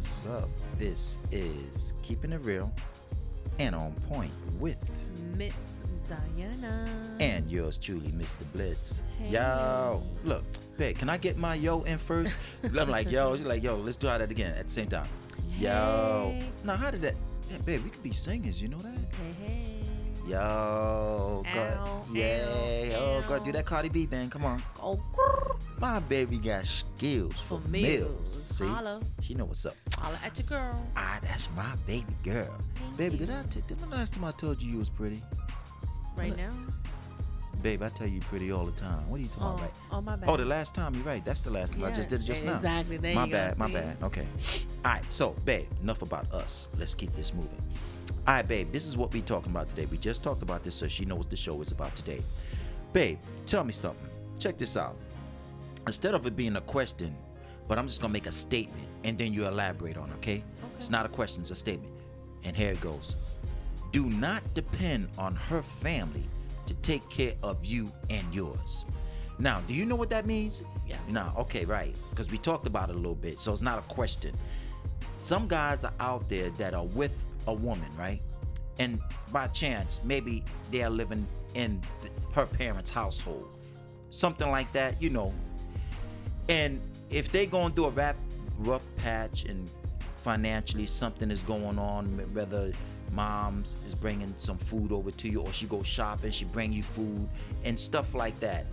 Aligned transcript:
what's 0.00 0.24
up? 0.24 0.48
This 0.78 1.18
is 1.30 1.92
Keeping 2.00 2.32
It 2.32 2.40
Real 2.42 2.72
and 3.58 3.74
On 3.74 3.92
Point 4.08 4.32
with 4.58 4.78
Miss 5.36 5.52
Diana. 6.08 6.86
and 7.20 7.50
yours 7.50 7.76
truly, 7.76 8.08
Mr. 8.12 8.50
Blitz. 8.54 9.02
Hey. 9.18 9.32
Yo, 9.32 10.02
look, 10.24 10.42
babe, 10.78 10.96
can 10.96 11.10
I 11.10 11.18
get 11.18 11.36
my 11.36 11.54
yo 11.54 11.82
in 11.82 11.98
first? 11.98 12.34
I'm 12.64 12.88
like, 12.88 13.10
yo, 13.10 13.36
she's 13.36 13.44
like, 13.44 13.62
yo, 13.62 13.76
let's 13.76 13.98
do 13.98 14.06
that 14.06 14.22
again 14.22 14.54
at 14.56 14.68
the 14.68 14.72
same 14.72 14.88
time. 14.88 15.06
Yo. 15.58 16.34
Now, 16.64 16.76
how 16.76 16.90
did 16.90 17.02
that? 17.02 17.16
Yeah, 17.50 17.58
babe, 17.58 17.84
we 17.84 17.90
could 17.90 18.02
be 18.02 18.14
singers, 18.14 18.62
you 18.62 18.68
know 18.68 18.78
that? 18.78 18.96
Hey, 18.96 19.34
hey. 19.44 19.80
Yo, 20.26 21.42
go, 21.52 21.60
Ow, 21.60 22.04
yeah, 22.10 22.46
ow, 22.94 23.00
oh, 23.00 23.24
go 23.28 23.38
do 23.38 23.52
that 23.52 23.66
Cardi 23.66 23.90
B 23.90 24.06
thing. 24.06 24.30
Come 24.30 24.46
on. 24.46 24.62
Oh, 24.82 24.98
My 25.80 25.98
baby 25.98 26.36
got 26.36 26.66
skills 26.66 27.32
for, 27.48 27.58
for 27.60 27.68
meals. 27.68 28.38
meals. 28.38 28.40
See, 28.46 28.66
Holla. 28.66 29.00
she 29.20 29.34
know 29.34 29.46
what's 29.46 29.64
up. 29.64 29.74
Holla 29.96 30.18
at 30.22 30.36
your 30.38 30.46
girl. 30.46 30.86
Ah, 30.94 31.18
that's 31.22 31.48
my 31.56 31.74
baby 31.86 32.14
girl. 32.22 32.54
Baby, 32.98 33.16
did 33.16 33.30
I 33.30 33.42
t- 33.44 33.62
did 33.66 33.80
the 33.80 33.86
last 33.86 34.12
time 34.14 34.24
I 34.24 34.32
told 34.32 34.60
you 34.60 34.70
you 34.72 34.78
was 34.78 34.90
pretty? 34.90 35.22
Right 36.16 36.36
now? 36.36 36.52
Babe, 37.62 37.82
I 37.82 37.88
tell 37.88 38.06
you 38.06 38.20
pretty 38.20 38.52
all 38.52 38.66
the 38.66 38.72
time. 38.72 39.08
What 39.08 39.20
are 39.20 39.22
you 39.22 39.28
talking 39.28 39.42
Oh, 39.46 39.54
about? 39.54 39.72
Oh, 39.90 40.00
my 40.02 40.16
bad. 40.16 40.28
Oh, 40.28 40.36
the 40.36 40.44
last 40.44 40.74
time 40.74 40.94
you're 40.94 41.04
right. 41.04 41.24
That's 41.24 41.40
the 41.40 41.50
last 41.50 41.72
time. 41.74 41.84
I 41.84 41.90
just 41.92 42.08
did 42.10 42.20
it 42.20 42.24
just 42.24 42.44
now. 42.44 42.56
Exactly. 42.56 42.96
There 42.98 43.14
my 43.14 43.24
you 43.24 43.30
go, 43.30 43.36
bad, 43.38 43.58
my 43.58 43.66
see? 43.66 43.72
bad. 43.72 43.96
Okay. 44.02 44.26
All 44.84 44.92
right, 44.92 45.02
so 45.12 45.30
babe, 45.46 45.66
enough 45.82 46.02
about 46.02 46.30
us. 46.32 46.68
Let's 46.78 46.94
keep 46.94 47.14
this 47.14 47.32
moving. 47.34 47.62
All 48.26 48.34
right, 48.34 48.46
babe, 48.46 48.70
this 48.72 48.86
is 48.86 48.96
what 48.98 49.12
we 49.14 49.22
talking 49.22 49.50
about 49.50 49.68
today. 49.70 49.86
We 49.86 49.96
just 49.98 50.22
talked 50.22 50.42
about 50.42 50.62
this 50.62 50.74
so 50.74 50.88
she 50.88 51.04
knows 51.06 51.24
the 51.26 51.36
show 51.36 51.60
is 51.62 51.72
about 51.72 51.94
today. 51.96 52.22
Babe, 52.92 53.18
tell 53.46 53.64
me 53.64 53.72
something. 53.72 54.08
Check 54.38 54.58
this 54.58 54.76
out. 54.76 54.96
Instead 55.86 56.14
of 56.14 56.26
it 56.26 56.36
being 56.36 56.56
a 56.56 56.60
question, 56.60 57.16
but 57.68 57.78
I'm 57.78 57.86
just 57.86 58.00
gonna 58.00 58.12
make 58.12 58.26
a 58.26 58.32
statement 58.32 58.88
and 59.04 59.18
then 59.18 59.32
you 59.32 59.46
elaborate 59.46 59.96
on, 59.96 60.10
it, 60.10 60.14
okay? 60.16 60.44
It's 60.78 60.90
not 60.90 61.06
a 61.06 61.08
question, 61.08 61.42
it's 61.42 61.50
a 61.50 61.54
statement. 61.54 61.92
And 62.44 62.56
here 62.56 62.72
it 62.72 62.80
goes. 62.80 63.16
Do 63.92 64.06
not 64.06 64.42
depend 64.54 65.08
on 65.18 65.34
her 65.34 65.62
family 65.62 66.24
to 66.66 66.74
take 66.74 67.08
care 67.10 67.34
of 67.42 67.64
you 67.64 67.92
and 68.08 68.32
yours. 68.34 68.86
Now, 69.38 69.62
do 69.66 69.74
you 69.74 69.86
know 69.86 69.96
what 69.96 70.10
that 70.10 70.26
means? 70.26 70.62
Yeah. 70.86 70.98
Now, 71.08 71.34
okay, 71.38 71.64
right. 71.64 71.94
Because 72.10 72.30
we 72.30 72.38
talked 72.38 72.66
about 72.66 72.90
it 72.90 72.94
a 72.94 72.98
little 72.98 73.14
bit, 73.14 73.40
so 73.40 73.52
it's 73.52 73.62
not 73.62 73.78
a 73.78 73.82
question. 73.82 74.36
Some 75.22 75.48
guys 75.48 75.82
are 75.82 75.94
out 75.98 76.28
there 76.28 76.50
that 76.50 76.74
are 76.74 76.84
with 76.84 77.24
a 77.46 77.52
woman, 77.54 77.88
right? 77.98 78.22
And 78.78 79.00
by 79.32 79.48
chance, 79.48 80.00
maybe 80.04 80.44
they 80.70 80.82
are 80.82 80.90
living 80.90 81.26
in 81.54 81.82
th- 82.00 82.12
her 82.32 82.46
parents' 82.46 82.90
household. 82.90 83.48
Something 84.10 84.50
like 84.50 84.72
that, 84.72 85.00
you 85.02 85.10
know. 85.10 85.32
And 86.50 86.80
if 87.10 87.30
they 87.30 87.46
going 87.46 87.74
through 87.74 87.84
a 87.86 87.90
rap, 87.90 88.16
rough 88.58 88.82
patch 88.96 89.44
and 89.44 89.70
financially 90.24 90.84
something 90.84 91.30
is 91.30 91.44
going 91.44 91.78
on, 91.78 92.06
whether 92.34 92.72
mom's 93.12 93.76
is 93.86 93.94
bringing 93.94 94.34
some 94.36 94.58
food 94.58 94.90
over 94.90 95.12
to 95.12 95.30
you 95.30 95.42
or 95.42 95.52
she 95.52 95.66
goes 95.66 95.86
shopping, 95.86 96.32
she 96.32 96.44
bring 96.44 96.72
you 96.72 96.82
food 96.82 97.28
and 97.62 97.78
stuff 97.78 98.14
like 98.14 98.38
that. 98.40 98.66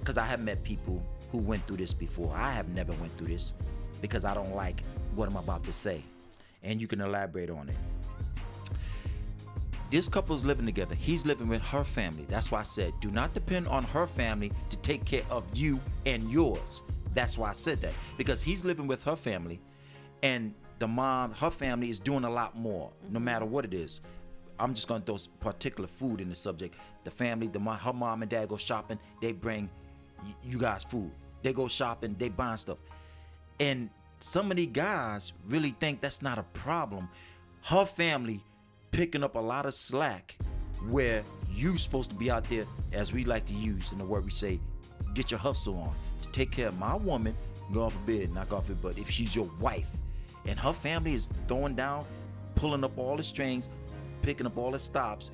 Because 0.00 0.18
I 0.18 0.24
have 0.24 0.40
met 0.40 0.64
people 0.64 1.00
who 1.30 1.38
went 1.38 1.64
through 1.68 1.76
this 1.76 1.94
before. 1.94 2.32
I 2.34 2.50
have 2.50 2.68
never 2.70 2.92
went 2.94 3.16
through 3.16 3.28
this 3.28 3.52
because 4.00 4.24
I 4.24 4.34
don't 4.34 4.54
like 4.54 4.82
what 5.14 5.28
I'm 5.28 5.36
about 5.36 5.62
to 5.64 5.72
say. 5.72 6.02
And 6.64 6.80
you 6.80 6.88
can 6.88 7.00
elaborate 7.00 7.48
on 7.48 7.68
it 7.68 7.76
this 9.90 10.08
couple's 10.08 10.44
living 10.44 10.66
together. 10.66 10.96
He's 10.96 11.24
living 11.24 11.46
with 11.46 11.62
her 11.62 11.84
family. 11.84 12.26
That's 12.28 12.50
why 12.50 12.60
I 12.60 12.64
said, 12.64 12.92
do 13.00 13.12
not 13.12 13.32
depend 13.32 13.68
on 13.68 13.84
her 13.84 14.08
family 14.08 14.50
to 14.70 14.76
take 14.78 15.04
care 15.04 15.22
of 15.30 15.44
you 15.54 15.80
and 16.04 16.28
yours. 16.32 16.82
That's 17.14 17.38
why 17.38 17.50
I 17.50 17.52
said 17.54 17.80
that. 17.82 17.92
Because 18.16 18.42
he's 18.42 18.64
living 18.64 18.86
with 18.86 19.02
her 19.04 19.16
family 19.16 19.60
and 20.22 20.54
the 20.78 20.88
mom, 20.88 21.32
her 21.34 21.50
family 21.50 21.90
is 21.90 22.00
doing 22.00 22.24
a 22.24 22.30
lot 22.30 22.56
more, 22.56 22.90
no 23.08 23.16
mm-hmm. 23.16 23.24
matter 23.24 23.44
what 23.44 23.64
it 23.64 23.74
is. 23.74 24.00
I'm 24.58 24.74
just 24.74 24.86
gonna 24.86 25.04
throw 25.04 25.18
particular 25.40 25.88
food 25.88 26.20
in 26.20 26.28
the 26.28 26.34
subject. 26.34 26.76
The 27.04 27.10
family, 27.10 27.48
the 27.48 27.58
mom, 27.58 27.78
her 27.78 27.92
mom 27.92 28.22
and 28.22 28.30
dad 28.30 28.48
go 28.48 28.56
shopping, 28.56 28.98
they 29.20 29.32
bring 29.32 29.68
you 30.42 30.58
guys 30.58 30.84
food. 30.84 31.10
They 31.42 31.52
go 31.52 31.68
shopping, 31.68 32.16
they 32.18 32.28
buying 32.28 32.56
stuff. 32.56 32.78
And 33.60 33.90
some 34.20 34.50
of 34.50 34.56
these 34.56 34.68
guys 34.68 35.32
really 35.46 35.70
think 35.80 36.00
that's 36.00 36.22
not 36.22 36.38
a 36.38 36.44
problem. 36.54 37.08
Her 37.62 37.84
family 37.84 38.42
picking 38.90 39.22
up 39.22 39.36
a 39.36 39.40
lot 39.40 39.66
of 39.66 39.74
slack 39.74 40.36
where 40.88 41.24
you 41.50 41.76
supposed 41.78 42.10
to 42.10 42.16
be 42.16 42.30
out 42.30 42.48
there, 42.48 42.66
as 42.92 43.12
we 43.12 43.24
like 43.24 43.46
to 43.46 43.52
use 43.52 43.92
in 43.92 43.98
the 43.98 44.04
word 44.04 44.24
we 44.24 44.30
say, 44.30 44.60
get 45.14 45.30
your 45.30 45.40
hustle 45.40 45.76
on 45.78 45.94
to 46.24 46.30
take 46.30 46.50
care 46.50 46.68
of 46.68 46.78
my 46.78 46.94
woman, 46.94 47.36
God 47.72 47.92
forbid, 47.92 48.32
not 48.34 48.48
God 48.48 48.64
forbid, 48.64 48.82
but 48.82 48.98
if 48.98 49.08
she's 49.10 49.34
your 49.34 49.50
wife 49.60 49.88
and 50.46 50.58
her 50.58 50.72
family 50.72 51.14
is 51.14 51.28
throwing 51.48 51.74
down, 51.74 52.04
pulling 52.54 52.84
up 52.84 52.96
all 52.98 53.16
the 53.16 53.22
strings, 53.22 53.68
picking 54.22 54.46
up 54.46 54.56
all 54.58 54.70
the 54.70 54.78
stops, 54.78 55.30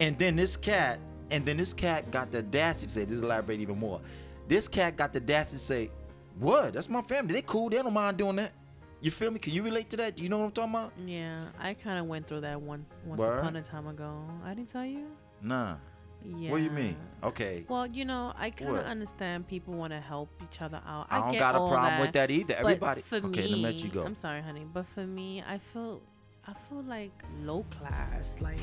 and 0.00 0.18
then 0.18 0.36
this 0.36 0.56
cat, 0.56 0.98
and 1.30 1.44
then 1.44 1.56
this 1.56 1.72
cat 1.72 2.10
got 2.10 2.30
the 2.32 2.38
audacity 2.38 2.86
to 2.86 2.92
say, 2.92 3.04
this 3.04 3.20
elaborate 3.20 3.60
even 3.60 3.78
more. 3.78 4.00
This 4.48 4.68
cat 4.68 4.96
got 4.96 5.12
the 5.12 5.20
audacity 5.20 5.56
to 5.56 5.62
say, 5.62 5.90
What? 6.38 6.74
That's 6.74 6.88
my 6.88 7.02
family. 7.02 7.34
They 7.34 7.42
cool. 7.42 7.68
They 7.70 7.76
don't 7.76 7.92
mind 7.92 8.16
doing 8.16 8.36
that. 8.36 8.52
You 9.00 9.10
feel 9.10 9.30
me? 9.30 9.38
Can 9.38 9.52
you 9.52 9.62
relate 9.62 9.90
to 9.90 9.96
that? 9.98 10.16
Do 10.16 10.22
you 10.22 10.28
know 10.28 10.38
what 10.38 10.44
I'm 10.46 10.52
talking 10.52 10.74
about? 10.74 10.92
Yeah, 11.06 11.44
I 11.60 11.74
kind 11.74 11.98
of 11.98 12.06
went 12.06 12.26
through 12.26 12.42
that 12.42 12.60
one 12.60 12.86
once 13.04 13.18
Word? 13.18 13.38
upon 13.38 13.56
a 13.56 13.62
time 13.62 13.86
ago. 13.86 14.24
I 14.44 14.54
didn't 14.54 14.68
tell 14.68 14.84
you? 14.84 15.06
Nah. 15.40 15.76
Yeah. 16.24 16.50
What 16.50 16.58
do 16.58 16.64
you 16.64 16.70
mean? 16.70 16.96
Okay. 17.22 17.64
Well, 17.68 17.86
you 17.86 18.04
know, 18.04 18.32
I 18.36 18.50
kind 18.50 18.76
of 18.76 18.84
understand 18.84 19.46
people 19.46 19.74
want 19.74 19.92
to 19.92 20.00
help 20.00 20.28
each 20.42 20.60
other 20.60 20.80
out. 20.86 21.06
I, 21.10 21.18
don't 21.20 21.32
get 21.32 21.38
got 21.38 21.54
a 21.54 21.58
problem 21.58 22.00
with 22.00 22.12
that 22.12 22.30
either. 22.30 22.54
Everybody. 22.54 23.00
For 23.00 23.16
okay, 23.16 23.44
me 23.44 23.56
let 23.56 23.82
you 23.82 23.90
go. 23.90 24.04
I'm 24.04 24.14
sorry, 24.14 24.42
honey, 24.42 24.66
but 24.72 24.86
for 24.86 25.06
me, 25.06 25.42
I 25.46 25.58
feel, 25.58 26.00
I 26.46 26.54
feel 26.68 26.82
like 26.82 27.12
low 27.42 27.64
class, 27.70 28.36
like 28.40 28.58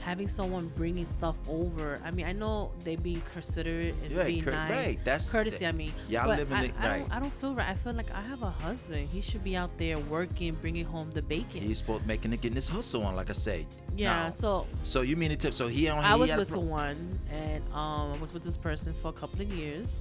having 0.00 0.26
someone 0.28 0.72
bringing 0.76 1.06
stuff 1.06 1.36
over. 1.48 2.00
I 2.04 2.10
mean, 2.10 2.26
I 2.26 2.32
know 2.32 2.72
they 2.84 2.96
being 2.96 3.22
considerate 3.32 3.94
and 4.02 4.12
Right, 4.12 4.26
being 4.28 4.42
cur- 4.42 4.50
nice, 4.52 4.70
right, 4.70 4.98
that's- 5.04 5.30
courtesy. 5.30 5.66
I 5.66 5.72
mean, 5.72 5.92
Y'all 6.08 6.26
but 6.26 6.38
living 6.38 6.56
I, 6.56 6.64
it- 6.64 6.74
I 6.78 6.88
right. 6.88 6.98
don't, 7.00 7.12
I 7.12 7.20
don't 7.20 7.32
feel 7.32 7.54
right. 7.54 7.68
I 7.68 7.74
feel 7.74 7.92
like 7.92 8.10
I 8.12 8.20
have 8.22 8.42
a 8.42 8.50
husband. 8.50 9.08
He 9.10 9.20
should 9.20 9.44
be 9.44 9.56
out 9.56 9.76
there 9.78 9.98
working, 9.98 10.54
bringing 10.54 10.84
home 10.84 11.10
the 11.10 11.22
bacon. 11.22 11.60
He's 11.62 11.78
supposed 11.78 12.06
making 12.06 12.32
it 12.32 12.40
getting 12.40 12.56
his 12.56 12.68
hustle 12.68 13.04
on, 13.04 13.14
like 13.14 13.30
I 13.30 13.34
said. 13.34 13.66
yeah. 13.96 14.28
So 14.30 14.66
so 14.82 15.02
you 15.02 15.16
mean 15.16 15.30
to 15.30 15.36
tip? 15.36 15.52
So 15.54 15.68
he 15.68 15.88
on. 15.88 16.02
I 16.04 16.14
was 16.16 16.32
with 16.34 16.48
pro- 16.48 16.60
someone, 16.60 17.18
and 17.30 17.62
um, 17.72 18.12
I 18.12 18.16
was 18.18 18.32
with 18.32 18.42
this 18.42 18.56
person 18.56 18.94
for 19.02 19.08
a 19.08 19.12
couple 19.12 19.40
of 19.42 19.52
years, 19.52 19.96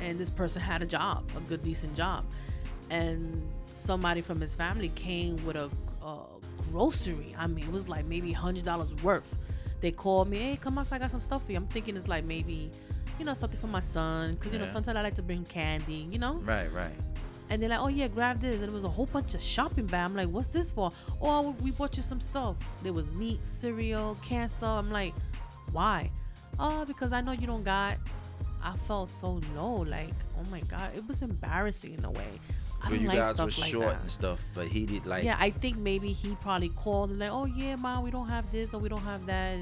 and 0.00 0.18
this 0.18 0.30
person 0.30 0.60
had 0.60 0.82
a 0.82 0.86
job, 0.86 1.30
a 1.36 1.40
good, 1.40 1.62
decent 1.62 1.94
job, 1.96 2.24
and 2.90 3.46
somebody 3.74 4.20
from 4.20 4.40
his 4.40 4.54
family 4.54 4.88
came 4.90 5.36
with 5.44 5.54
a, 5.56 5.70
a 6.02 6.35
grocery. 6.70 7.34
I 7.38 7.46
mean, 7.46 7.64
it 7.64 7.72
was 7.72 7.88
like 7.88 8.04
maybe 8.06 8.32
hundred 8.32 8.64
dollars 8.64 8.94
worth. 9.02 9.36
They 9.80 9.90
called 9.90 10.28
me, 10.28 10.38
hey, 10.38 10.56
come 10.56 10.78
outside, 10.78 10.96
I 10.96 10.98
got 11.00 11.10
some 11.10 11.20
stuff 11.20 11.44
for 11.44 11.52
you. 11.52 11.58
I'm 11.58 11.66
thinking 11.66 11.96
it's 11.96 12.08
like 12.08 12.24
maybe, 12.24 12.70
you 13.18 13.24
know, 13.24 13.34
something 13.34 13.60
for 13.60 13.66
my 13.66 13.80
son, 13.80 14.32
because 14.32 14.52
you 14.52 14.58
know 14.58 14.64
sometimes 14.66 14.96
I 14.96 15.02
like 15.02 15.14
to 15.16 15.22
bring 15.22 15.44
candy, 15.44 16.08
you 16.10 16.18
know. 16.18 16.34
Right, 16.36 16.72
right. 16.72 16.94
And 17.50 17.62
they're 17.62 17.70
like, 17.70 17.80
oh 17.80 17.88
yeah, 17.88 18.08
grab 18.08 18.40
this. 18.40 18.56
And 18.56 18.64
it 18.64 18.72
was 18.72 18.84
a 18.84 18.88
whole 18.88 19.06
bunch 19.06 19.34
of 19.34 19.40
shopping 19.40 19.86
bag. 19.86 20.06
I'm 20.06 20.16
like, 20.16 20.28
what's 20.28 20.48
this 20.48 20.70
for? 20.70 20.92
Oh, 21.20 21.54
we 21.60 21.70
bought 21.70 21.96
you 21.96 22.02
some 22.02 22.20
stuff. 22.20 22.56
There 22.82 22.92
was 22.92 23.06
meat, 23.08 23.46
cereal, 23.46 24.18
canned 24.22 24.50
stuff. 24.50 24.78
I'm 24.78 24.90
like, 24.90 25.14
why? 25.72 26.10
Oh, 26.58 26.84
because 26.84 27.12
I 27.12 27.20
know 27.20 27.32
you 27.32 27.46
don't 27.46 27.64
got. 27.64 27.98
I 28.62 28.76
felt 28.76 29.08
so 29.08 29.40
low. 29.54 29.76
Like, 29.82 30.14
oh 30.40 30.50
my 30.50 30.60
god, 30.60 30.92
it 30.96 31.06
was 31.06 31.22
embarrassing 31.22 31.94
in 31.94 32.04
a 32.04 32.10
way. 32.10 32.40
But 32.90 33.00
you 33.00 33.08
like 33.08 33.16
guys 33.18 33.38
were 33.38 33.44
like 33.44 33.52
short 33.52 33.88
that. 33.88 34.00
and 34.00 34.10
stuff, 34.10 34.44
but 34.54 34.66
he 34.66 34.86
did 34.86 35.06
like. 35.06 35.24
yeah, 35.24 35.36
I 35.38 35.50
think 35.50 35.76
maybe 35.78 36.12
he 36.12 36.36
probably 36.42 36.68
called 36.70 37.10
and 37.10 37.18
like, 37.18 37.30
oh 37.32 37.44
yeah, 37.46 37.76
mom, 37.76 38.04
we 38.04 38.10
don't 38.10 38.28
have 38.28 38.50
this 38.50 38.72
or 38.74 38.78
we 38.80 38.88
don't 38.88 39.02
have 39.02 39.26
that. 39.26 39.58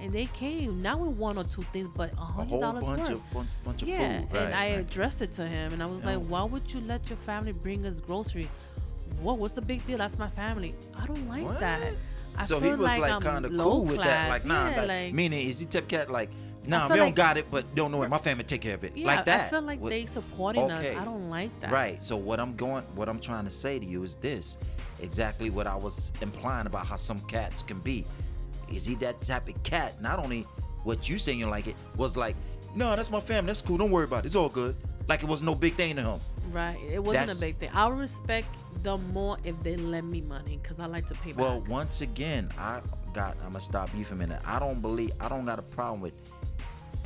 And 0.00 0.12
they 0.12 0.26
came 0.26 0.80
not 0.80 1.00
with 1.00 1.16
one 1.16 1.36
or 1.38 1.44
two 1.44 1.62
things, 1.72 1.88
but 1.94 2.12
a 2.12 2.16
hundred 2.16 2.60
dollars 2.60 2.84
bunch 2.84 3.00
worth. 3.00 3.10
of 3.10 3.30
bun- 3.32 3.48
bunch 3.64 3.82
of 3.82 3.88
Yeah, 3.88 4.20
food. 4.20 4.28
Right, 4.32 4.42
and 4.44 4.54
I 4.54 4.58
right. 4.70 4.78
addressed 4.78 5.22
it 5.22 5.32
to 5.32 5.46
him, 5.46 5.72
and 5.72 5.82
I 5.82 5.86
was 5.86 6.00
Yeah. 6.02 6.16
like, 6.16 6.26
"Why 6.28 6.44
would 6.44 6.72
you 6.72 6.80
let 6.82 7.08
your 7.10 7.16
family 7.16 7.50
bring 7.52 7.84
us 7.84 7.98
grocery? 8.00 8.48
What? 9.20 9.38
What's 9.38 9.54
the 9.54 9.62
big 9.62 9.84
deal? 9.86 9.98
That's 9.98 10.16
my 10.18 10.28
family. 10.28 10.74
I 10.96 11.06
don't 11.06 11.28
like 11.28 11.58
that. 11.58 11.94
I 12.36 12.44
so 12.44 12.60
he 12.60 12.70
was 12.70 12.78
like, 12.80 13.00
like, 13.00 13.20
kind 13.22 13.44
of 13.44 13.56
cool 13.56 13.84
with 13.84 13.96
that. 13.96 14.04
class. 14.04 14.30
Like, 14.30 14.44
nah, 14.44 14.68
yeah, 14.70 14.76
like, 14.76 14.88
like, 14.88 15.12
meaning 15.14 15.48
is 15.48 15.58
he 15.58 15.66
type 15.66 15.88
cat 15.88 16.08
like, 16.10 16.30
nah, 16.68 16.88
we 16.88 16.96
don't 16.96 17.14
got 17.14 17.36
it, 17.36 17.50
but 17.50 17.74
don't 17.74 17.90
know 17.90 18.02
it. 18.02 18.08
My 18.08 18.18
family 18.18 18.44
take 18.44 18.60
care 18.60 18.74
of 18.74 18.84
it. 18.84 18.96
yeah, 18.96 19.06
like 19.06 19.24
that. 19.24 19.46
I 19.46 19.50
feel 19.50 19.62
like 19.62 19.80
What- 19.80 19.90
they 19.90 20.06
supporting 20.06 20.62
okay. 20.70 20.94
us. 20.94 21.00
I 21.02 21.04
don't 21.04 21.28
like 21.30 21.58
that. 21.60 21.72
Right. 21.72 22.02
So 22.02 22.16
what 22.16 22.38
I'm 22.40 22.54
going, 22.56 22.84
what 22.94 23.08
I'm 23.08 23.20
trying 23.20 23.44
to 23.44 23.50
say 23.50 23.78
to 23.78 23.84
you 23.86 24.02
is 24.02 24.14
this: 24.16 24.58
exactly 25.00 25.50
what 25.50 25.66
I 25.66 25.74
was 25.76 26.12
implying 26.20 26.66
about 26.66 26.86
how 26.86 26.96
some 26.96 27.20
cats 27.22 27.62
can 27.62 27.78
be. 27.80 28.04
Is 28.72 28.84
he 28.84 28.94
that 28.96 29.20
type 29.22 29.48
of 29.48 29.62
cat? 29.62 30.00
Not 30.02 30.18
only 30.18 30.46
what 30.84 31.08
you 31.08 31.18
saying 31.18 31.38
you 31.38 31.46
like 31.46 31.66
it 31.66 31.76
was 31.96 32.16
like, 32.16 32.36
no, 32.74 32.94
that's 32.94 33.10
my 33.10 33.20
family. 33.20 33.48
That's 33.48 33.62
cool. 33.62 33.78
Don't 33.78 33.90
worry 33.90 34.04
about 34.04 34.24
it. 34.24 34.26
It's 34.26 34.34
all 34.36 34.48
good. 34.48 34.76
Like 35.08 35.22
it 35.22 35.28
was 35.28 35.42
no 35.42 35.54
big 35.54 35.74
thing 35.76 35.96
to 35.96 36.02
him. 36.02 36.20
Right. 36.52 36.78
It 36.90 36.98
wasn't 36.98 37.26
That's- 37.26 37.36
a 37.36 37.40
big 37.40 37.58
thing. 37.58 37.70
I'll 37.72 37.92
respect 37.92 38.54
them 38.82 39.10
more 39.12 39.38
if 39.44 39.60
they 39.62 39.76
lend 39.76 40.10
me 40.10 40.20
money 40.20 40.58
because 40.62 40.78
I 40.78 40.86
like 40.86 41.06
to 41.08 41.14
pay 41.14 41.32
back. 41.32 41.40
Well, 41.40 41.62
once 41.68 42.00
again, 42.02 42.50
I 42.58 42.80
got. 43.12 43.36
I'm 43.42 43.48
gonna 43.48 43.60
stop 43.60 43.90
you 43.96 44.04
for 44.04 44.14
a 44.14 44.16
minute. 44.16 44.40
I 44.44 44.58
don't 44.58 44.80
believe. 44.80 45.12
I 45.20 45.28
don't 45.28 45.44
got 45.46 45.58
a 45.58 45.62
problem 45.62 46.00
with 46.00 46.12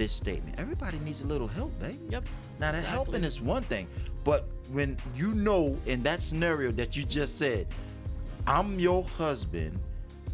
this 0.02 0.12
statement. 0.12 0.58
Everybody 0.58 0.98
needs 0.98 1.22
a 1.22 1.26
little 1.28 1.46
help, 1.46 1.78
babe. 1.78 2.00
yep. 2.10 2.24
Now, 2.58 2.72
the 2.72 2.80
helping 2.80 3.22
is 3.22 3.40
one 3.40 3.62
thing, 3.64 3.86
but 4.24 4.48
when 4.72 4.96
you 5.14 5.32
know 5.32 5.78
in 5.86 6.02
that 6.02 6.20
scenario 6.20 6.72
that 6.72 6.96
you 6.96 7.04
just 7.04 7.38
said, 7.38 7.68
I'm 8.48 8.80
your 8.80 9.04
husband, 9.04 9.78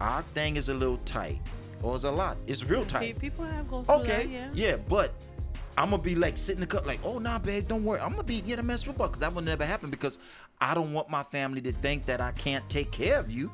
our 0.00 0.22
thing 0.34 0.56
is 0.56 0.70
a 0.70 0.74
little 0.74 0.96
tight, 0.98 1.40
or 1.82 1.96
it's 1.96 2.04
a 2.04 2.10
lot. 2.10 2.38
It's 2.46 2.64
real 2.64 2.86
tight. 2.86 3.18
People 3.18 3.44
have 3.44 3.68
go 3.68 3.82
through 3.82 3.96
Okay, 3.96 4.26
that, 4.26 4.56
yeah. 4.56 4.76
but 4.76 5.12
I'm 5.76 5.90
gonna 5.90 6.02
be 6.02 6.14
like 6.14 6.38
sitting 6.38 6.62
in 6.62 6.68
the 6.68 6.74
cup, 6.74 6.86
like, 6.86 7.00
oh 7.04 7.18
nah, 7.18 7.38
babe, 7.38 7.68
don't 7.68 7.84
worry. 7.84 8.00
I'm 8.00 8.12
gonna 8.12 8.24
be 8.24 8.40
get 8.40 8.58
a 8.58 8.62
mess 8.62 8.86
with 8.86 8.96
because 8.96 9.18
that 9.18 9.34
will 9.34 9.42
never 9.42 9.66
happen 9.66 9.90
because 9.90 10.18
I 10.62 10.72
don't 10.72 10.94
want 10.94 11.10
my 11.10 11.24
family 11.24 11.60
to 11.60 11.72
think 11.72 12.06
that 12.06 12.22
I 12.22 12.32
can't 12.32 12.66
take 12.70 12.90
care 12.90 13.18
of 13.20 13.30
you. 13.30 13.52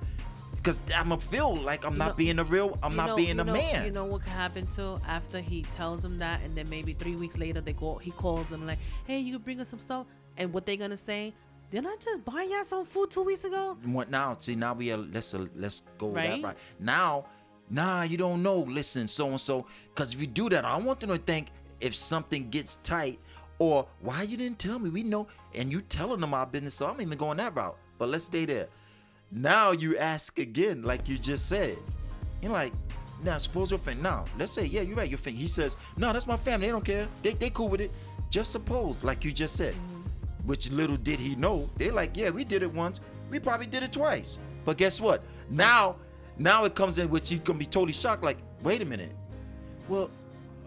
Because 0.64 0.80
I'm 0.96 1.10
gonna 1.10 1.20
feel 1.20 1.54
like 1.54 1.84
I'm 1.84 1.92
You 1.92 1.98
not 1.98 2.08
know- 2.08 2.14
being 2.14 2.38
a 2.38 2.44
real, 2.44 2.78
I'm 2.82 2.96
not 2.96 3.08
know- 3.08 3.16
being 3.16 3.38
a 3.38 3.44
know- 3.44 3.52
man. 3.52 3.84
You 3.84 3.90
know 3.92 4.06
what 4.06 4.22
can 4.22 4.32
happen 4.32 4.66
too 4.66 4.98
after 5.06 5.38
he 5.42 5.60
tells 5.64 6.00
them 6.00 6.18
that, 6.20 6.40
and 6.42 6.56
then 6.56 6.70
maybe 6.70 6.94
three 6.94 7.16
weeks 7.16 7.36
later 7.36 7.60
they 7.60 7.74
go, 7.74 7.98
he 7.98 8.12
calls 8.12 8.46
them 8.48 8.66
like, 8.66 8.78
"Hey, 9.06 9.18
you 9.18 9.34
can 9.34 9.42
bring 9.42 9.60
us 9.60 9.68
some 9.68 9.78
stuff," 9.78 10.06
and 10.38 10.54
what 10.54 10.64
they 10.64 10.78
gonna 10.78 10.96
say? 10.96 11.34
Didn't 11.70 11.88
I 11.88 11.96
just 12.00 12.24
buy 12.24 12.44
y'all 12.44 12.64
some 12.64 12.86
food 12.86 13.10
two 13.10 13.20
weeks 13.22 13.44
ago? 13.44 13.76
what 13.84 14.08
now? 14.10 14.36
See, 14.38 14.54
now 14.56 14.72
we 14.72 14.90
are 14.90 14.96
let's 14.96 15.34
uh, 15.34 15.44
let's 15.54 15.82
go 15.98 16.06
with 16.06 16.22
that 16.24 16.30
Right? 16.30 16.42
right 16.42 16.56
now. 16.80 17.26
Nah, 17.68 18.02
you 18.02 18.16
don't 18.16 18.42
know. 18.42 18.60
Listen, 18.60 19.06
so 19.06 19.28
and 19.28 19.40
so. 19.40 19.66
Because 19.94 20.14
if 20.14 20.20
you 20.20 20.26
do 20.26 20.48
that, 20.48 20.64
I 20.64 20.76
want 20.78 21.00
them 21.00 21.10
to 21.10 21.18
think 21.18 21.48
if 21.80 21.94
something 21.94 22.48
gets 22.48 22.76
tight, 22.76 23.18
or 23.58 23.86
why 24.00 24.22
you 24.22 24.38
didn't 24.38 24.58
tell 24.58 24.78
me. 24.78 24.88
We 24.88 25.02
know, 25.02 25.26
and 25.54 25.70
you 25.70 25.82
telling 25.82 26.20
them 26.20 26.32
our 26.32 26.46
business. 26.46 26.72
So 26.74 26.86
I'm 26.86 27.00
even 27.02 27.18
going 27.18 27.36
that 27.36 27.54
route. 27.54 27.76
But 27.98 28.08
let's 28.08 28.24
stay 28.24 28.46
there. 28.46 28.68
Now 29.34 29.72
you 29.72 29.98
ask 29.98 30.38
again, 30.38 30.82
like 30.82 31.08
you 31.08 31.18
just 31.18 31.48
said. 31.48 31.76
You're 32.40 32.52
like, 32.52 32.72
now 33.22 33.38
suppose 33.38 33.70
your 33.70 33.80
friend. 33.80 34.02
Now 34.02 34.26
let's 34.38 34.52
say, 34.52 34.64
yeah, 34.64 34.82
you're 34.82 34.96
right. 34.96 35.08
Your 35.08 35.18
friend. 35.18 35.36
He 35.36 35.48
says, 35.48 35.76
no, 35.96 36.12
that's 36.12 36.26
my 36.26 36.36
family. 36.36 36.68
They 36.68 36.72
don't 36.72 36.84
care. 36.84 37.08
They 37.22 37.32
they 37.32 37.50
cool 37.50 37.68
with 37.68 37.80
it. 37.80 37.90
Just 38.30 38.52
suppose, 38.52 39.02
like 39.02 39.24
you 39.24 39.32
just 39.32 39.56
said. 39.56 39.74
Mm-hmm. 39.74 40.48
Which 40.48 40.70
little 40.70 40.96
did 40.96 41.18
he 41.18 41.34
know, 41.36 41.70
they're 41.76 41.92
like, 41.92 42.16
yeah, 42.16 42.30
we 42.30 42.44
did 42.44 42.62
it 42.62 42.72
once. 42.72 43.00
We 43.30 43.40
probably 43.40 43.66
did 43.66 43.82
it 43.82 43.92
twice. 43.92 44.38
But 44.64 44.76
guess 44.76 45.00
what? 45.00 45.24
Now, 45.48 45.96
now 46.38 46.64
it 46.64 46.74
comes 46.74 46.98
in 46.98 47.08
which 47.08 47.30
you 47.30 47.38
can 47.38 47.56
be 47.56 47.64
totally 47.64 47.94
shocked. 47.94 48.22
Like, 48.22 48.38
wait 48.62 48.82
a 48.82 48.84
minute. 48.84 49.14
Well, 49.88 50.10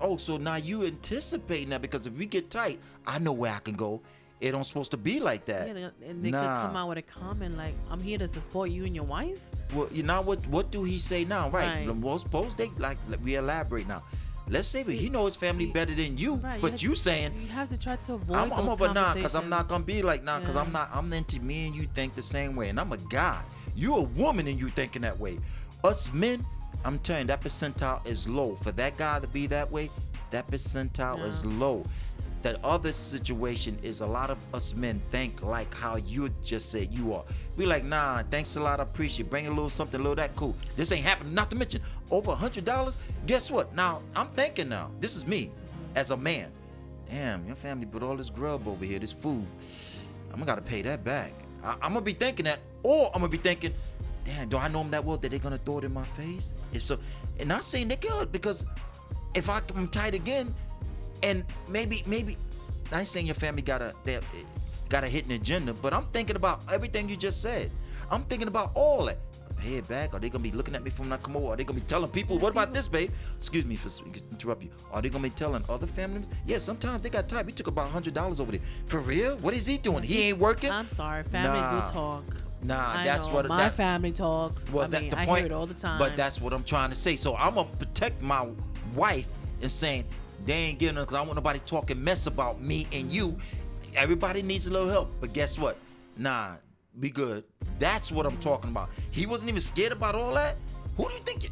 oh, 0.01 0.17
so 0.17 0.37
now 0.37 0.55
you 0.55 0.85
anticipating 0.85 1.69
that 1.69 1.81
because 1.81 2.07
if 2.07 2.13
we 2.13 2.25
get 2.25 2.49
tight, 2.49 2.79
I 3.05 3.19
know 3.19 3.33
where 3.33 3.53
I 3.53 3.59
can 3.59 3.75
go. 3.75 4.01
It 4.39 4.51
don't 4.51 4.63
supposed 4.63 4.91
to 4.91 4.97
be 4.97 5.19
like 5.19 5.45
that. 5.45 5.67
Yeah, 5.67 5.89
and 6.05 6.23
they 6.23 6.29
Nah. 6.29 6.41
could 6.41 6.67
come 6.67 6.75
out 6.75 6.89
with 6.89 6.99
a 6.99 7.01
comment 7.01 7.57
like, 7.57 7.73
"I'm 7.89 7.99
here 7.99 8.17
to 8.19 8.27
support 8.27 8.69
you 8.69 8.85
and 8.85 8.95
your 8.95 9.05
wife." 9.05 9.39
Well, 9.73 9.87
you 9.91 10.03
know 10.03 10.21
what? 10.21 10.45
What 10.47 10.71
do 10.71 10.83
he 10.83 10.99
say 10.99 11.25
now? 11.25 11.49
Right. 11.49 11.87
Right. 11.87 11.95
Well, 11.95 12.19
suppose 12.19 12.53
they 12.53 12.69
like 12.77 12.97
we 13.23 13.35
elaborate 13.35 13.87
now. 13.87 14.03
Let's 14.49 14.67
say 14.67 14.83
he 14.83 15.09
know 15.09 15.25
his 15.25 15.35
family 15.35 15.65
You- 15.65 15.73
better 15.73 15.93
than 15.93 16.17
you, 16.17 16.35
Right, 16.35 16.61
but 16.61 16.71
have- 16.71 16.81
you 16.81 16.95
saying 16.95 17.33
you 17.41 17.49
have 17.49 17.67
to 17.69 17.77
try 17.77 17.97
to 17.97 18.13
avoid 18.13 18.37
I'm, 18.37 18.53
I'm 18.53 18.69
over 18.69 18.87
nah, 18.93 19.13
cause 19.15 19.35
I'm 19.35 19.49
not 19.49 19.67
gonna 19.67 19.83
be 19.83 20.01
like 20.01 20.23
nah, 20.23 20.39
cause 20.39 20.55
I'm 20.55 20.71
not. 20.71 20.89
I'm 20.93 21.11
into 21.11 21.41
me 21.41 21.67
and 21.67 21.75
you 21.75 21.87
think 21.93 22.15
the 22.15 22.23
same 22.23 22.55
way, 22.55 22.69
and 22.69 22.79
I'm 22.79 22.93
a 22.93 22.97
guy. 22.97 23.41
You 23.75 23.95
a 23.95 24.01
woman 24.01 24.47
and 24.47 24.59
you 24.59 24.69
thinking 24.69 25.01
that 25.01 25.19
way. 25.19 25.39
Us 25.83 26.13
men, 26.13 26.45
I'm 26.85 26.97
telling 26.99 27.23
you, 27.23 27.27
that 27.27 27.41
percentile 27.41 28.05
is 28.07 28.27
low. 28.27 28.55
For 28.61 28.71
that 28.73 28.97
guy 28.97 29.19
to 29.19 29.27
be 29.27 29.47
that 29.47 29.69
way, 29.71 29.89
that 30.31 30.49
percentile 30.49 31.23
is 31.25 31.43
low. 31.43 31.83
That 32.43 32.63
other 32.63 32.93
situation 32.93 33.77
is 33.81 34.01
a 34.01 34.05
lot 34.05 34.29
of 34.29 34.37
us 34.53 34.75
men 34.75 35.01
think 35.11 35.41
like 35.43 35.73
how 35.73 35.95
you 35.97 36.29
just 36.43 36.71
said 36.71 36.93
you 36.93 37.13
are. 37.13 37.23
We 37.55 37.65
like, 37.65 37.83
nah, 37.83 38.23
thanks 38.29 38.55
a 38.55 38.61
lot, 38.61 38.79
I 38.79 38.83
appreciate. 38.83 39.29
Bring 39.29 39.47
a 39.47 39.49
little 39.49 39.69
something, 39.69 39.99
a 39.99 40.03
little 40.03 40.15
that 40.15 40.35
cool. 40.35 40.55
This 40.75 40.91
ain't 40.91 41.03
happening. 41.03 41.33
Not 41.33 41.49
to 41.49 41.55
mention, 41.55 41.81
over 42.11 42.31
a 42.31 42.35
hundred 42.35 42.65
dollars. 42.65 42.95
Guess 43.25 43.51
what? 43.51 43.73
Now 43.75 44.01
I'm 44.15 44.27
thinking 44.29 44.69
now. 44.69 44.91
This 44.99 45.15
is 45.15 45.25
me, 45.25 45.51
as 45.95 46.11
a 46.11 46.17
man. 46.17 46.51
Damn, 47.09 47.45
your 47.45 47.55
family 47.55 47.85
put 47.85 48.03
all 48.03 48.15
this 48.15 48.29
grub 48.29 48.67
over 48.67 48.85
here, 48.85 48.99
this 48.99 49.11
food. 49.11 49.45
I'm 50.29 50.35
gonna 50.35 50.45
gotta 50.45 50.61
pay 50.61 50.81
that 50.83 51.03
back. 51.03 51.33
I, 51.63 51.71
I'm 51.81 51.93
gonna 51.93 52.01
be 52.01 52.13
thinking 52.13 52.45
that, 52.45 52.59
or 52.83 53.07
I'm 53.07 53.21
gonna 53.21 53.29
be 53.29 53.37
thinking, 53.37 53.73
damn, 54.25 54.49
do 54.49 54.57
I 54.57 54.67
know 54.67 54.79
them 54.79 54.91
that 54.91 55.03
well 55.03 55.17
that 55.17 55.29
they're 55.29 55.39
gonna 55.39 55.57
throw 55.57 55.79
it 55.79 55.85
in 55.85 55.93
my 55.93 56.03
face? 56.03 56.53
If 56.73 56.83
so, 56.83 56.99
and 57.39 57.49
not 57.49 57.63
saying 57.63 57.87
they 57.87 57.95
could 57.95 58.31
because 58.31 58.65
if 59.33 59.49
I 59.49 59.59
come 59.61 59.87
tight 59.87 60.13
again, 60.13 60.53
and 61.23 61.43
maybe 61.67 62.03
maybe 62.05 62.37
I 62.91 62.99
ain't 62.99 63.07
saying 63.07 63.25
your 63.25 63.35
family 63.35 63.61
got 63.61 63.81
a 63.81 63.93
they 64.03 64.19
got 64.89 65.03
a 65.03 65.07
hidden 65.07 65.31
agenda, 65.31 65.73
but 65.73 65.93
I'm 65.93 66.05
thinking 66.07 66.35
about 66.35 66.61
everything 66.71 67.09
you 67.09 67.15
just 67.17 67.41
said. 67.41 67.71
I'm 68.09 68.23
thinking 68.25 68.47
about 68.47 68.71
all 68.75 69.05
that. 69.05 69.17
Pay 69.57 69.75
it 69.77 69.87
back? 69.87 70.13
Are 70.13 70.19
they 70.19 70.29
gonna 70.29 70.43
be 70.43 70.51
looking 70.51 70.75
at 70.75 70.83
me 70.83 70.91
from 70.91 71.09
not 71.09 71.23
come 71.23 71.35
over? 71.35 71.47
Are 71.47 71.55
they 71.55 71.63
gonna 71.63 71.79
be 71.79 71.85
telling 71.85 72.11
people? 72.11 72.37
What 72.37 72.51
about 72.51 72.75
this, 72.75 72.87
babe? 72.87 73.11
Excuse 73.37 73.65
me 73.65 73.75
for 73.75 73.89
interrupt 74.31 74.61
you. 74.63 74.69
Are 74.91 75.01
they 75.01 75.09
gonna 75.09 75.23
be 75.23 75.31
telling 75.31 75.63
other 75.67 75.87
families? 75.87 76.29
Yeah, 76.45 76.59
sometimes 76.59 77.01
they 77.01 77.09
got 77.09 77.27
tight. 77.27 77.47
We 77.47 77.53
took 77.53 77.65
about 77.67 77.89
hundred 77.89 78.13
dollars 78.13 78.39
over 78.39 78.51
there. 78.51 78.61
For 78.85 78.99
real? 78.99 79.35
What 79.37 79.55
is 79.55 79.65
he 79.65 79.79
doing? 79.79 80.03
He 80.03 80.29
ain't 80.29 80.37
working. 80.37 80.69
I'm 80.69 80.87
sorry, 80.89 81.23
family 81.23 81.59
Nah. 81.59 81.87
do 81.87 81.91
talk. 81.91 82.23
Nah, 82.63 82.97
I 82.99 83.03
that's 83.03 83.27
know, 83.27 83.33
what 83.35 83.47
my 83.47 83.57
that, 83.57 83.73
family 83.73 84.11
talks. 84.11 84.69
well, 84.69 84.85
I 84.85 84.87
that, 84.89 85.01
mean, 85.01 85.09
the 85.11 85.19
I 85.19 85.25
point, 85.25 85.37
hear 85.39 85.45
it 85.47 85.51
all 85.51 85.65
the 85.67 85.73
time. 85.73 85.97
But 85.99 86.15
that's 86.15 86.39
what 86.39 86.53
I'm 86.53 86.63
trying 86.63 86.89
to 86.91 86.95
say. 86.95 87.15
So 87.15 87.35
I'm 87.35 87.55
gonna 87.55 87.67
protect 87.79 88.21
my 88.21 88.47
wife 88.95 89.27
and 89.61 89.71
saying 89.71 90.05
they 90.45 90.53
ain't 90.53 90.79
getting 90.79 90.95
because 90.95 91.15
I 91.15 91.21
want 91.21 91.35
nobody 91.35 91.59
talking 91.65 92.03
mess 92.03 92.27
about 92.27 92.61
me 92.61 92.87
and 92.91 93.11
you. 93.11 93.37
Everybody 93.95 94.41
needs 94.41 94.67
a 94.67 94.71
little 94.71 94.89
help, 94.89 95.11
but 95.19 95.33
guess 95.33 95.57
what? 95.57 95.77
Nah, 96.17 96.55
be 96.99 97.09
good. 97.09 97.43
That's 97.79 98.11
what 98.11 98.25
I'm 98.25 98.37
talking 98.37 98.71
about. 98.71 98.89
He 99.11 99.25
wasn't 99.25 99.49
even 99.49 99.61
scared 99.61 99.91
about 99.91 100.15
all 100.15 100.33
that. 100.33 100.55
Who 100.97 101.07
do 101.07 101.13
you 101.13 101.19
think? 101.21 101.49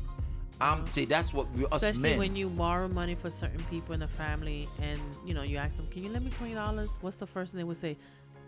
I'm 0.62 0.90
see. 0.90 1.06
That's 1.06 1.34
what 1.34 1.52
we 1.52 1.66
us 1.66 1.84
Especially 1.84 2.02
men. 2.12 2.18
when 2.18 2.36
you 2.36 2.48
borrow 2.48 2.88
money 2.88 3.16
for 3.16 3.30
certain 3.30 3.64
people 3.70 3.94
in 3.94 4.00
the 4.00 4.08
family, 4.08 4.70
and 4.82 5.00
you 5.26 5.34
know 5.34 5.42
you 5.44 5.58
ask 5.58 5.78
them, 5.78 5.88
"Can 5.88 6.04
you 6.04 6.10
lend 6.10 6.24
me 6.26 6.32
twenty 6.32 6.54
dollars?" 6.54 6.98
What's 7.02 7.18
the 7.18 7.28
first 7.28 7.52
thing 7.52 7.58
they 7.60 7.66
would 7.66 7.78
say? 7.78 7.98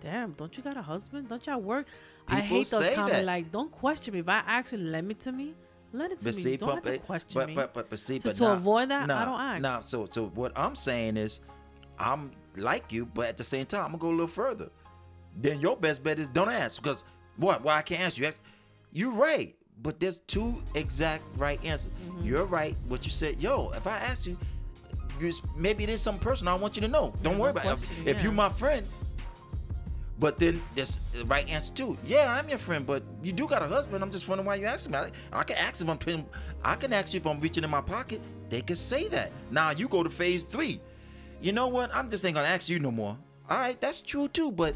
Damn, 0.02 0.32
don't 0.34 0.56
you 0.56 0.64
got 0.64 0.78
a 0.78 0.82
husband? 0.82 1.28
Don't 1.28 1.46
y'all 1.46 1.60
work? 1.60 1.88
I 2.28 2.40
hate 2.40 2.70
those 2.70 2.88
comments. 2.96 3.18
that. 3.18 3.26
Like, 3.26 3.52
don't 3.52 3.72
question 3.72 4.14
me. 4.14 4.20
If 4.20 4.30
I 4.30 4.44
actually 4.46 4.84
lend 4.84 5.12
it 5.12 5.20
to 5.22 5.32
me, 5.32 5.54
lend 5.98 6.14
it 6.14 6.20
to 6.20 6.26
But 6.26 6.36
me. 6.36 6.42
see, 6.42 6.58
don't 6.58 6.70
have 6.70 6.84
to 6.84 6.98
question 7.00 7.40
but, 7.40 7.48
me. 7.48 7.56
but, 7.56 7.74
but, 7.74 7.90
but 7.90 8.00
see, 8.00 8.20
So 8.20 8.30
but 8.30 8.36
to 8.38 8.44
nah, 8.44 8.54
avoid 8.54 8.90
that, 8.90 9.10
I 9.10 9.26
don't 9.26 9.40
ask. 9.40 9.62
Nah, 9.62 9.80
so, 9.82 10.08
so 10.10 10.28
what 10.28 10.52
I'm 10.56 10.76
saying 10.76 11.18
is, 11.18 11.42
I'm 12.00 12.32
like 12.56 12.92
you, 12.92 13.06
but 13.06 13.28
at 13.28 13.38
the 13.38 13.44
same 13.44 13.66
time, 13.66 13.82
I'm 13.86 13.92
gonna 13.92 13.98
go 14.00 14.10
a 14.10 14.12
little 14.12 14.28
further. 14.28 14.70
Then 15.36 15.60
your 15.60 15.76
best 15.78 16.04
bet 16.04 16.20
is 16.20 16.30
don't 16.30 16.50
ask 16.50 16.82
because 16.82 17.04
what? 17.38 17.64
Why 17.64 17.78
I 17.78 17.82
can't 17.82 18.02
ask 18.02 18.18
you? 18.18 18.32
You're 18.92 19.12
right, 19.12 19.56
but 19.84 20.00
there's 20.00 20.20
two 20.22 20.62
exact 20.74 21.24
right 21.38 21.64
answers. 21.64 21.92
Mm-hmm. 22.06 22.26
You're 22.26 22.46
right. 22.46 22.76
What 22.88 23.06
you 23.06 23.12
said, 23.12 23.42
yo. 23.42 23.70
If 23.72 23.86
I 23.86 23.98
ask 23.98 24.26
you, 24.26 24.38
maybe 25.56 25.84
it 25.84 25.90
is 25.90 26.02
some 26.02 26.18
person 26.20 26.48
I 26.48 26.56
want 26.56 26.76
you 26.76 26.82
to 26.82 26.88
know. 26.88 27.14
Don't 27.22 27.34
Yeah, 27.34 27.40
worry 27.40 27.54
no 27.54 27.62
about 27.62 27.82
it. 27.84 27.90
If 28.06 28.18
yeah. 28.18 28.24
you're 28.24 28.32
my 28.32 28.50
friend. 28.50 28.88
But 30.20 30.40
then 30.40 30.62
there's 30.74 31.00
the 31.14 31.26
right 31.26 31.48
answer 31.50 31.74
too. 31.74 31.98
Yeah, 32.04 32.36
I'm 32.38 32.50
your 32.50 32.58
friend, 32.58 32.86
but 32.86 33.04
you 33.22 33.32
do 33.32 33.48
got 33.48 33.62
a 33.62 33.68
husband. 33.68 34.04
I'm 34.04 34.12
just 34.12 34.28
wondering 34.28 34.48
why 34.48 34.56
you 34.56 34.66
asking 34.66 34.94
me. 34.94 34.98
I, 34.98 35.12
I 35.32 35.44
can 35.44 35.58
ask 35.58 35.82
if 35.82 35.88
I'm 35.88 36.26
I 36.64 36.76
can 36.76 36.92
ask 36.92 37.14
you 37.14 37.20
if 37.20 37.28
I'm 37.28 37.40
reaching 37.40 37.64
in 37.64 37.70
my 37.70 37.82
pocket. 37.82 38.22
They 38.50 38.62
can 38.62 38.76
say 38.76 39.08
that. 39.10 39.32
Now 39.52 39.72
you 39.72 39.88
go 39.88 40.02
to 40.04 40.10
phase 40.10 40.44
three. 40.44 40.82
You 41.42 41.52
know 41.52 41.68
what? 41.68 41.92
I'm 41.94 42.10
just 42.10 42.26
ain't 42.26 42.34
gonna 42.34 42.48
ask 42.48 42.68
you 42.68 42.80
no 42.80 42.92
more. 42.92 43.16
All 43.50 43.58
right, 43.58 43.80
that's 43.80 44.02
true 44.02 44.28
too. 44.28 44.52
But 44.52 44.76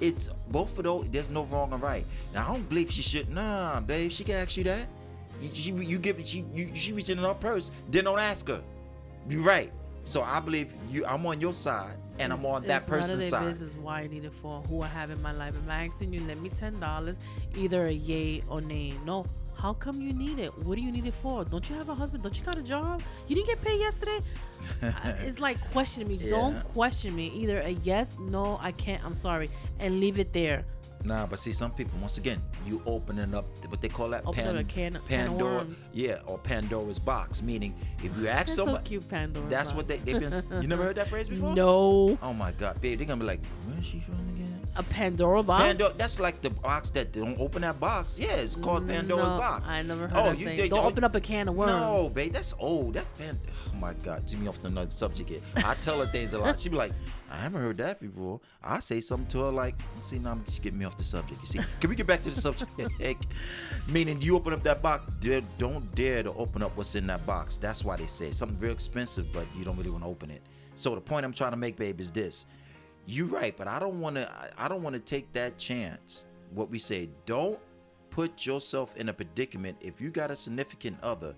it's 0.00 0.28
both 0.50 0.76
of 0.76 0.84
those. 0.84 1.08
There's 1.08 1.30
no 1.30 1.44
wrong 1.44 1.72
or 1.72 1.78
right. 1.78 2.04
Now 2.34 2.50
I 2.50 2.52
don't 2.52 2.68
believe 2.68 2.90
she 2.90 3.02
should. 3.02 3.30
Nah, 3.30 3.80
babe, 3.80 4.10
she 4.10 4.24
can 4.24 4.34
ask 4.34 4.56
you 4.58 4.64
that. 4.64 4.88
You, 5.40 5.50
she, 5.54 5.72
you 5.72 5.98
give 5.98 6.18
it. 6.18 6.26
She 6.26 6.44
you, 6.54 6.70
she 6.74 6.92
reaching 6.92 7.16
in 7.16 7.24
her 7.24 7.34
purse. 7.34 7.70
Then 7.90 8.04
don't 8.04 8.18
ask 8.18 8.46
her. 8.48 8.62
You 9.28 9.42
right. 9.42 9.72
So 10.04 10.22
I 10.22 10.40
believe 10.40 10.72
you. 10.88 11.04
I'm 11.06 11.24
on 11.26 11.40
your 11.40 11.52
side, 11.52 11.96
and 12.18 12.32
I'm 12.32 12.44
on 12.44 12.64
that 12.64 12.82
it's 12.82 12.86
person's 12.86 13.28
side. 13.28 13.44
business 13.44 13.76
why 13.76 14.00
I 14.00 14.06
need 14.08 14.24
it 14.24 14.32
for, 14.32 14.60
who 14.62 14.82
I 14.82 14.88
have 14.88 15.10
in 15.10 15.20
my 15.22 15.32
life. 15.32 15.54
If 15.54 15.68
I 15.70 15.84
asking 15.86 16.12
you, 16.12 16.20
lend 16.26 16.42
me 16.42 16.48
ten 16.48 16.78
dollars, 16.80 17.18
either 17.56 17.86
a 17.86 17.92
yay 17.92 18.42
or 18.48 18.60
nay. 18.60 18.94
No, 19.04 19.26
how 19.54 19.72
come 19.74 20.00
you 20.00 20.12
need 20.12 20.38
it? 20.38 20.56
What 20.64 20.76
do 20.76 20.82
you 20.82 20.90
need 20.90 21.06
it 21.06 21.14
for? 21.14 21.44
Don't 21.44 21.68
you 21.68 21.76
have 21.76 21.88
a 21.88 21.94
husband? 21.94 22.22
Don't 22.22 22.36
you 22.36 22.44
got 22.44 22.58
a 22.58 22.62
job? 22.62 23.02
You 23.28 23.36
didn't 23.36 23.46
get 23.48 23.62
paid 23.62 23.78
yesterday. 23.80 24.20
It's 25.26 25.40
like 25.40 25.58
questioning 25.70 26.08
me. 26.08 26.16
Yeah. 26.16 26.30
Don't 26.30 26.64
question 26.74 27.14
me. 27.14 27.28
Either 27.28 27.60
a 27.60 27.70
yes, 27.70 28.16
no, 28.20 28.58
I 28.60 28.72
can't. 28.72 29.04
I'm 29.04 29.14
sorry, 29.14 29.50
and 29.78 30.00
leave 30.00 30.18
it 30.18 30.32
there. 30.32 30.64
Nah, 31.04 31.26
but 31.26 31.38
see, 31.38 31.52
some 31.52 31.70
people, 31.72 31.98
once 32.00 32.16
again, 32.18 32.40
you 32.66 32.80
opening 32.86 33.34
up 33.34 33.44
what 33.68 33.80
they 33.80 33.88
call 33.88 34.08
that 34.10 34.24
Open 34.26 34.56
a 34.56 34.64
can- 34.64 34.92
can 34.94 35.02
Pandora, 35.08 35.56
worms. 35.56 35.88
yeah, 35.92 36.18
or 36.26 36.38
Pandora's 36.38 36.98
box. 36.98 37.42
Meaning, 37.42 37.74
if 38.02 38.16
you 38.18 38.28
ask 38.28 38.46
That's 38.46 38.54
so 38.54 38.78
cute, 38.84 39.08
Pandora. 39.08 39.48
that's 39.48 39.74
what 39.74 39.88
they 39.88 39.98
they've 39.98 40.20
been. 40.20 40.62
You 40.62 40.68
never 40.68 40.82
heard 40.84 40.96
that 40.96 41.08
phrase 41.08 41.28
before? 41.28 41.54
No, 41.62 42.18
Oh 42.22 42.32
my 42.32 42.52
God, 42.52 42.80
babe, 42.80 42.98
they're 42.98 43.06
gonna 43.06 43.20
be 43.20 43.26
like, 43.26 43.40
where's 43.66 43.84
she 43.86 44.00
from 44.00 44.14
again? 44.30 44.51
A 44.76 44.82
Pandora 44.82 45.42
box. 45.42 45.62
Pandora. 45.64 45.92
That's 45.96 46.18
like 46.18 46.40
the 46.40 46.50
box 46.50 46.90
that 46.90 47.12
don't 47.12 47.38
open 47.40 47.62
that 47.62 47.78
box. 47.78 48.18
Yeah, 48.18 48.36
it's 48.36 48.56
called 48.56 48.84
mm, 48.84 48.88
Pandora's 48.88 49.24
No, 49.24 49.38
box. 49.38 49.70
I 49.70 49.82
never 49.82 50.08
heard 50.08 50.18
Oh, 50.18 50.24
that 50.30 50.38
you 50.38 50.46
saying. 50.46 50.56
did- 50.56 50.70
Don't 50.70 50.84
oh, 50.84 50.88
open 50.88 51.04
up 51.04 51.14
a 51.14 51.20
can 51.20 51.48
of 51.48 51.54
worms. 51.56 51.72
No, 51.72 52.10
babe, 52.14 52.32
that's 52.32 52.54
old. 52.58 52.94
That's 52.94 53.08
Pan. 53.18 53.38
Oh 53.72 53.76
my 53.76 53.94
God, 53.94 54.32
me 54.34 54.48
off 54.48 54.60
the 54.62 54.68
another 54.68 54.90
subject 54.90 55.28
here. 55.28 55.40
I 55.56 55.74
tell 55.74 56.00
her 56.00 56.10
things 56.10 56.32
a 56.32 56.38
lot. 56.38 56.58
She 56.58 56.68
be 56.68 56.76
like, 56.76 56.92
I 57.30 57.36
haven't 57.36 57.60
heard 57.60 57.78
that 57.78 58.00
before. 58.00 58.40
I 58.62 58.80
say 58.80 59.00
something 59.00 59.26
to 59.28 59.40
her 59.44 59.50
like, 59.50 59.74
see, 60.00 60.18
now 60.18 60.32
I'm 60.32 60.44
just 60.44 60.62
getting 60.62 60.78
me 60.78 60.84
off 60.84 60.96
the 60.96 61.04
subject. 61.04 61.40
You 61.40 61.46
see, 61.46 61.60
can 61.80 61.90
we 61.90 61.96
get 61.96 62.06
back 62.06 62.22
to 62.22 62.30
the 62.30 62.40
subject? 62.40 62.70
Meaning, 63.88 64.20
you 64.20 64.36
open 64.36 64.52
up 64.52 64.62
that 64.64 64.82
box, 64.82 65.10
don't 65.58 65.94
dare 65.94 66.22
to 66.22 66.32
open 66.34 66.62
up 66.62 66.76
what's 66.76 66.94
in 66.94 67.06
that 67.06 67.26
box. 67.26 67.56
That's 67.58 67.84
why 67.84 67.96
they 67.96 68.06
say 68.06 68.32
something 68.32 68.58
real 68.58 68.72
expensive, 68.72 69.32
but 69.32 69.46
you 69.56 69.64
don't 69.64 69.76
really 69.76 69.90
want 69.90 70.04
to 70.04 70.08
open 70.10 70.30
it. 70.30 70.42
So 70.74 70.94
the 70.94 71.00
point 71.00 71.24
I'm 71.24 71.32
trying 71.32 71.50
to 71.52 71.56
make, 71.56 71.76
babe, 71.76 72.00
is 72.00 72.10
this: 72.10 72.46
you're 73.06 73.26
right, 73.26 73.56
but 73.56 73.68
I 73.68 73.78
don't 73.78 74.00
want 74.00 74.16
to. 74.16 74.30
I 74.56 74.68
don't 74.68 74.82
want 74.82 74.94
to 74.94 75.00
take 75.00 75.32
that 75.32 75.58
chance. 75.58 76.24
What 76.54 76.70
we 76.70 76.78
say, 76.78 77.08
don't 77.26 77.58
put 78.10 78.46
yourself 78.46 78.96
in 78.96 79.08
a 79.08 79.12
predicament. 79.12 79.78
If 79.80 80.00
you 80.00 80.10
got 80.10 80.30
a 80.30 80.36
significant 80.36 80.98
other, 81.02 81.34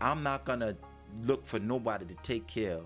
I'm 0.00 0.22
not 0.22 0.44
gonna 0.44 0.76
look 1.22 1.46
for 1.46 1.58
nobody 1.58 2.04
to 2.06 2.14
take 2.16 2.46
care. 2.46 2.80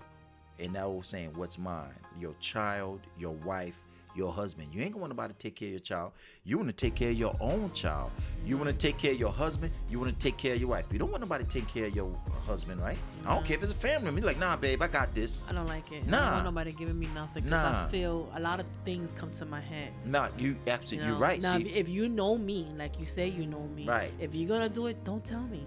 And 0.59 0.75
that 0.75 0.85
old 0.85 1.05
saying, 1.05 1.33
"What's 1.35 1.57
mine? 1.57 1.93
Your 2.19 2.33
child, 2.35 3.01
your 3.17 3.33
wife, 3.33 3.83
your 4.15 4.31
husband. 4.33 4.69
You 4.73 4.81
ain't 4.81 4.91
gonna 4.91 5.01
want 5.01 5.11
nobody 5.13 5.33
to 5.33 5.39
take 5.39 5.55
care 5.55 5.67
of 5.67 5.71
your 5.71 5.79
child. 5.79 6.11
You 6.43 6.57
want 6.57 6.69
to 6.69 6.73
take 6.75 6.95
care 6.95 7.09
of 7.11 7.15
your 7.17 7.35
own 7.39 7.71
child. 7.73 8.11
You 8.45 8.57
want 8.57 8.69
to 8.69 8.75
take 8.75 8.97
care 8.97 9.11
of 9.13 9.19
your 9.19 9.31
husband. 9.31 9.71
You 9.89 9.99
want 9.99 10.11
to 10.11 10.17
take 10.17 10.37
care 10.37 10.53
of 10.55 10.59
your 10.59 10.69
wife. 10.69 10.85
You 10.91 10.99
don't 10.99 11.11
want 11.11 11.21
nobody 11.21 11.43
to 11.43 11.49
take 11.49 11.67
care 11.67 11.85
of 11.87 11.95
your 11.95 12.13
husband, 12.45 12.81
right? 12.81 12.97
I 13.25 13.33
don't 13.33 13.45
care 13.45 13.57
if 13.57 13.63
it's 13.63 13.71
a 13.71 13.75
family. 13.75 14.11
Be 14.11 14.21
like, 14.21 14.37
nah, 14.39 14.55
babe, 14.57 14.81
I 14.81 14.87
got 14.87 15.13
this. 15.15 15.41
I 15.49 15.53
don't 15.53 15.67
like 15.67 15.91
it. 15.91 16.03
I 16.07 16.09
Nah. 16.09 16.19
don't 16.25 16.31
want 16.33 16.45
nobody 16.45 16.71
giving 16.73 16.99
me 16.99 17.07
nothing 17.15 17.47
Nah. 17.49 17.85
I 17.85 17.87
feel 17.89 18.31
a 18.35 18.39
lot 18.39 18.59
of 18.59 18.65
things 18.85 19.11
come 19.15 19.31
to 19.33 19.45
my 19.45 19.61
head. 19.61 19.91
Nah, 20.05 20.29
you 20.37 20.49
You 20.49 20.57
absolutely, 20.67 21.05
know? 21.07 21.13
you're 21.13 21.21
right. 21.21 21.41
Now, 21.41 21.57
See, 21.57 21.67
if, 21.69 21.75
if 21.75 21.89
you 21.89 22.09
know 22.09 22.37
me, 22.37 22.67
like 22.77 22.99
you 22.99 23.05
say 23.05 23.29
you 23.29 23.45
know 23.45 23.67
me, 23.75 23.85
Right. 23.87 24.11
If 24.19 24.35
you're 24.35 24.49
gonna 24.49 24.69
do 24.69 24.87
it, 24.87 25.03
don't 25.03 25.23
tell 25.23 25.43
me. 25.43 25.63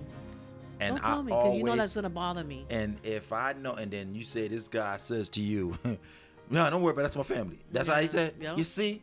and 0.80 0.96
don't 0.96 1.02
tell 1.04 1.18
I 1.20 1.22
me 1.22 1.26
because 1.26 1.56
you 1.56 1.62
know 1.64 1.76
that's 1.76 1.94
gonna 1.94 2.10
bother 2.10 2.42
me. 2.44 2.66
and 2.68 2.98
if 3.04 3.32
I 3.32 3.52
know, 3.54 3.72
and 3.74 3.90
then 3.90 4.14
you 4.14 4.24
say 4.24 4.48
this 4.48 4.66
guy 4.68 4.96
says 4.96 5.28
to 5.30 5.40
you, 5.40 5.78
no, 6.50 6.68
don't 6.70 6.82
worry 6.82 6.92
about 6.92 7.00
it, 7.00 7.04
that's 7.04 7.16
my 7.16 7.22
family. 7.22 7.58
That's 7.72 7.88
how 7.88 8.00
he 8.00 8.06
said. 8.08 8.34
yep. 8.40 8.58
You 8.58 8.64
see, 8.64 9.02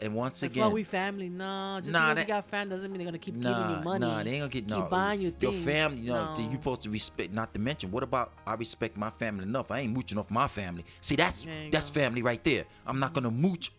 and 0.00 0.14
once 0.14 0.40
That's 0.40 0.52
again, 0.52 0.66
why 0.66 0.72
we 0.74 0.82
family. 0.82 1.28
No, 1.30 1.78
just 1.80 1.90
Nah, 1.90 2.10
because 2.10 2.14
we 2.16 2.20
that- 2.20 2.28
got 2.28 2.44
family 2.50 2.74
doesn't 2.76 2.90
mean 2.92 2.98
they're 2.98 3.06
gonna 3.06 3.18
keep 3.18 3.34
Nah, 3.34 3.58
giving 3.62 3.76
you 3.78 3.84
money. 3.84 4.06
nah, 4.06 4.22
they 4.22 4.30
ain't 4.32 4.40
gonna 4.40 4.48
get 4.50 4.58
keep 4.64 4.68
no. 4.68 4.82
buying 4.82 5.20
you 5.22 5.34
Your 5.40 5.52
things. 5.52 5.64
family, 5.64 6.00
you 6.02 6.12
know, 6.12 6.34
No. 6.34 6.40
you 6.42 6.52
supposed 6.52 6.82
to 6.82 6.90
respect. 6.90 7.32
Not 7.32 7.54
to 7.54 7.60
mention, 7.60 7.90
what 7.90 8.02
about 8.02 8.34
I 8.46 8.54
respect 8.54 8.96
my 8.98 9.08
family 9.10 9.44
enough? 9.44 9.70
I 9.70 9.80
ain't 9.80 9.94
mooching 9.94 10.18
off 10.18 10.30
my 10.30 10.48
family. 10.48 10.84
See, 11.00 11.16
that's 11.16 11.46
that's 11.72 11.88
go. 11.88 11.94
family 12.00 12.20
right 12.22 12.42
there. 12.44 12.64
I'm 12.86 13.00
not 13.00 13.14
gonna 13.14 13.30
mooch 13.30 13.72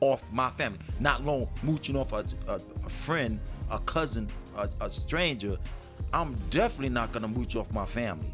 off 0.00 0.22
my 0.32 0.50
family. 0.50 0.78
Not 1.00 1.24
long 1.24 1.48
mooching 1.64 1.96
off 1.96 2.12
a, 2.12 2.24
a, 2.46 2.60
a 2.84 2.88
friend, 2.88 3.40
a 3.70 3.80
cousin, 3.80 4.28
a, 4.56 4.68
a 4.80 4.88
stranger. 4.88 5.56
I'm 6.12 6.36
definitely 6.50 6.90
not 6.90 7.10
gonna 7.10 7.26
mooch 7.28 7.56
off 7.56 7.72
my 7.72 7.86
family. 7.86 8.32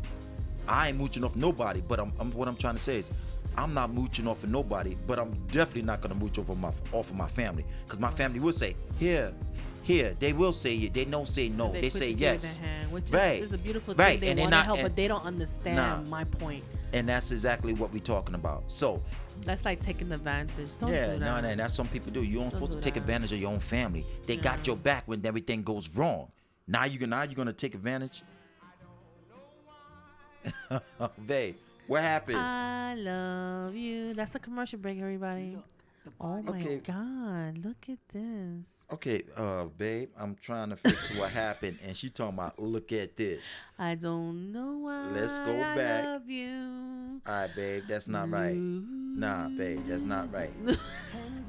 I 0.68 0.88
ain't 0.88 0.98
mooching 0.98 1.24
off 1.24 1.34
nobody, 1.34 1.80
but 1.80 1.98
I'm, 1.98 2.12
I'm 2.20 2.30
what 2.32 2.46
I'm 2.46 2.56
trying 2.56 2.74
to 2.76 2.80
say 2.82 2.98
is 2.98 3.10
I'm 3.56 3.74
not 3.74 3.92
mooching 3.92 4.26
off 4.26 4.42
of 4.44 4.50
nobody, 4.50 4.96
but 5.06 5.18
I'm 5.18 5.32
definitely 5.48 5.82
not 5.82 6.00
gonna 6.00 6.14
mooch 6.14 6.38
off 6.38 6.48
of 6.48 6.58
my 6.58 6.72
off 6.92 7.10
of 7.10 7.16
my 7.16 7.28
family. 7.28 7.64
Cause 7.88 8.00
my 8.00 8.10
family 8.10 8.40
will 8.40 8.52
say, 8.52 8.76
here, 8.98 9.32
here. 9.82 10.14
They 10.18 10.32
will 10.32 10.52
say 10.52 10.76
it. 10.76 10.94
They 10.94 11.04
don't 11.04 11.28
say 11.28 11.48
no. 11.48 11.72
They, 11.72 11.82
put 11.82 11.92
say 11.92 12.10
yes. 12.10 12.56
hand, 12.58 12.90
which 12.92 13.10
Right. 13.10 13.40
is, 13.40 13.48
is 13.48 13.52
a 13.52 13.58
beautiful 13.58 13.94
Right, 13.94 14.12
thing. 14.12 14.20
They 14.20 14.28
and 14.30 14.38
they 14.38 14.42
want 14.42 14.54
to 14.54 14.60
help, 14.62 14.78
and- 14.78 14.86
but 14.86 14.96
they 14.96 15.08
don't 15.08 15.24
understand 15.24 15.76
Nah. 15.76 16.00
my 16.10 16.24
point. 16.24 16.64
And 16.94 17.08
that's 17.08 17.30
exactly 17.30 17.72
what 17.72 17.92
we're 17.92 18.00
talking 18.00 18.34
about. 18.34 18.64
So 18.68 19.02
That's 19.46 19.64
like 19.64 19.80
taking 19.80 20.12
advantage. 20.12 20.76
Don't 20.76 20.90
yeah, 20.92 21.14
do 21.14 21.18
no, 21.20 21.26
that. 21.26 21.42
no, 21.42 21.54
that's 21.56 21.74
some 21.74 21.88
people 21.88 22.12
do. 22.12 22.22
You 22.22 22.40
aren't 22.40 22.52
supposed 22.52 22.72
to 22.72 22.80
take 22.80 22.94
that. 22.94 23.00
advantage 23.00 23.32
of 23.32 23.40
your 23.40 23.50
own 23.50 23.60
family. 23.60 24.06
They 24.26 24.36
got 24.36 24.66
your 24.66 24.76
back 24.76 25.04
when 25.06 25.24
everything 25.24 25.62
goes 25.62 25.88
wrong. 25.90 26.30
Now 26.68 26.84
you're 26.84 27.00
gonna, 27.00 27.16
now 27.16 27.22
you're 27.22 27.34
gonna 27.34 27.52
take 27.52 27.74
advantage. 27.74 28.22
Babe, 31.26 31.56
what 31.86 32.02
happened? 32.02 32.38
I 32.38 32.94
love 32.96 33.74
you. 33.74 34.14
That's 34.14 34.34
a 34.34 34.38
commercial 34.38 34.78
break, 34.78 34.98
everybody. 35.00 35.58
Oh 36.20 36.42
my 36.42 36.50
Okay. 36.58 36.78
God! 36.78 37.58
Look 37.64 37.86
at 37.88 37.98
this. 38.12 38.86
Okay, 38.92 39.22
uh, 39.36 39.66
babe, 39.66 40.08
I'm 40.18 40.34
trying 40.34 40.70
to 40.70 40.76
fix 40.76 41.16
what 41.16 41.30
happened, 41.44 41.78
and 41.86 41.96
she 41.96 42.08
talking 42.08 42.34
about 42.34 42.58
look 42.60 42.90
at 42.90 43.16
this. 43.16 43.44
I 43.78 43.94
don't 43.94 44.50
know 44.50 44.78
why. 44.78 45.10
Let's 45.12 45.38
go 45.38 45.52
I 45.54 45.76
back. 45.76 46.04
love 46.04 46.28
you. 46.28 47.20
All 47.24 47.32
right, 47.32 47.54
babe, 47.54 47.84
that's 47.88 48.08
not 48.08 48.30
right. 48.30 48.56
Nah, 48.56 49.48
babe, 49.50 49.82
that's 49.86 50.02
not 50.02 50.32
right. 50.32 50.52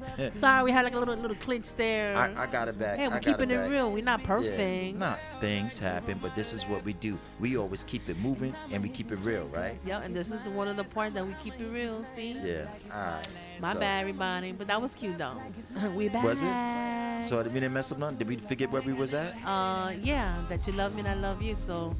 Sorry, 0.32 0.64
we 0.64 0.70
had 0.70 0.84
like 0.84 0.94
a 0.94 0.98
little 0.98 1.16
little 1.16 1.36
clinch 1.36 1.74
there. 1.74 2.16
I, 2.16 2.44
I 2.44 2.46
got 2.46 2.68
it 2.68 2.78
back. 2.78 2.98
hey, 2.98 3.08
we're 3.08 3.20
keeping 3.20 3.50
it 3.50 3.56
back. 3.56 3.70
real. 3.70 3.90
We're 3.90 4.04
not 4.04 4.22
perfect. 4.22 4.58
Yeah. 4.58 4.98
Nah, 4.98 5.16
things 5.40 5.78
happen, 5.78 6.18
but 6.22 6.34
this 6.34 6.52
is 6.52 6.64
what 6.64 6.84
we 6.84 6.92
do. 6.94 7.18
We 7.40 7.56
always 7.56 7.84
keep 7.84 8.08
it 8.08 8.18
moving 8.18 8.54
and 8.70 8.82
we 8.82 8.88
keep 8.88 9.12
it 9.12 9.18
real, 9.20 9.46
right? 9.46 9.78
Yeah, 9.84 10.00
and 10.00 10.14
this 10.14 10.30
is 10.30 10.40
the 10.42 10.50
one 10.50 10.68
of 10.68 10.76
the 10.76 10.84
part 10.84 11.14
that 11.14 11.26
we 11.26 11.34
keep 11.42 11.60
it 11.60 11.68
real. 11.68 12.04
See? 12.16 12.32
Yeah. 12.32 12.66
All 12.92 13.00
right. 13.00 13.28
My 13.60 13.72
so, 13.72 13.80
bad, 13.80 14.00
everybody. 14.00 14.52
But 14.52 14.66
that 14.66 14.80
was 14.80 14.94
cute 14.94 15.18
though. 15.18 15.36
we 15.94 16.08
back. 16.08 16.24
Was 16.24 16.42
it? 16.42 17.28
So 17.28 17.42
did 17.42 17.52
we 17.52 17.60
didn't 17.60 17.72
mess 17.72 17.92
up 17.92 17.98
nothing? 17.98 18.18
Did 18.18 18.28
we 18.28 18.36
forget 18.36 18.70
where 18.70 18.82
we 18.82 18.92
was 18.92 19.14
at? 19.14 19.34
Uh, 19.46 19.92
yeah, 20.02 20.42
that 20.48 20.66
you 20.66 20.72
love 20.72 20.94
me 20.94 21.00
and 21.00 21.08
I 21.08 21.14
love 21.14 21.42
you. 21.42 21.54
So, 21.54 21.94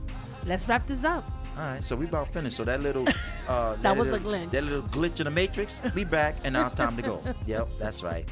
let's 0.45 0.69
wrap 0.69 0.87
this 0.87 1.05
up. 1.05 1.25
All 1.56 1.62
right, 1.62 1.84
so 1.84 1.94
we 1.94 2.06
about 2.06 2.28
finished. 2.32 2.56
So 2.56 2.64
that 2.64 2.80
little, 2.80 3.06
uh, 3.49 3.76
That 3.76 3.96
was 3.96 4.08
a 4.08 4.12
little, 4.12 4.32
glitch. 4.32 4.50
That 4.50 4.64
little 4.64 4.82
glitch 4.82 5.20
in 5.20 5.25
the 5.25 5.30
matrix. 5.30 5.80
We 5.94 6.04
back, 6.04 6.37
and 6.44 6.54
now 6.54 6.66
it's 6.66 6.75
time 6.75 6.96
to 6.96 7.02
go. 7.02 7.23
Yep, 7.46 7.68
that's 7.78 8.02
right. 8.02 8.28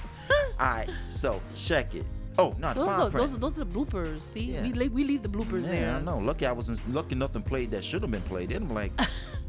All 0.59 0.67
right, 0.67 0.89
so 1.09 1.41
check 1.55 1.95
it. 1.95 2.05
Oh 2.39 2.55
no, 2.59 2.73
Those, 2.73 2.89
are, 2.89 3.11
those, 3.11 3.35
are, 3.35 3.37
those 3.37 3.53
are 3.59 3.65
the 3.65 3.67
bloopers. 3.67 4.21
See, 4.21 4.41
Yeah. 4.53 4.63
we 4.63 4.73
leave, 4.73 4.93
we 4.93 5.05
leave 5.05 5.23
the 5.23 5.29
bloopers 5.29 5.65
in. 5.65 5.75
yeah, 5.75 5.81
there. 5.81 5.95
I 5.97 6.01
know. 6.01 6.19
Lucky 6.19 6.47
I 6.47 6.53
wasn't 6.53 6.81
lucky 6.93 7.15
nothing 7.15 7.43
played 7.43 7.71
that 7.73 7.85
should 7.85 8.03
have 8.03 8.11
been 8.11 8.23
played. 8.23 8.51
Then 8.51 8.63
I'm 8.63 8.75
like, 8.75 8.93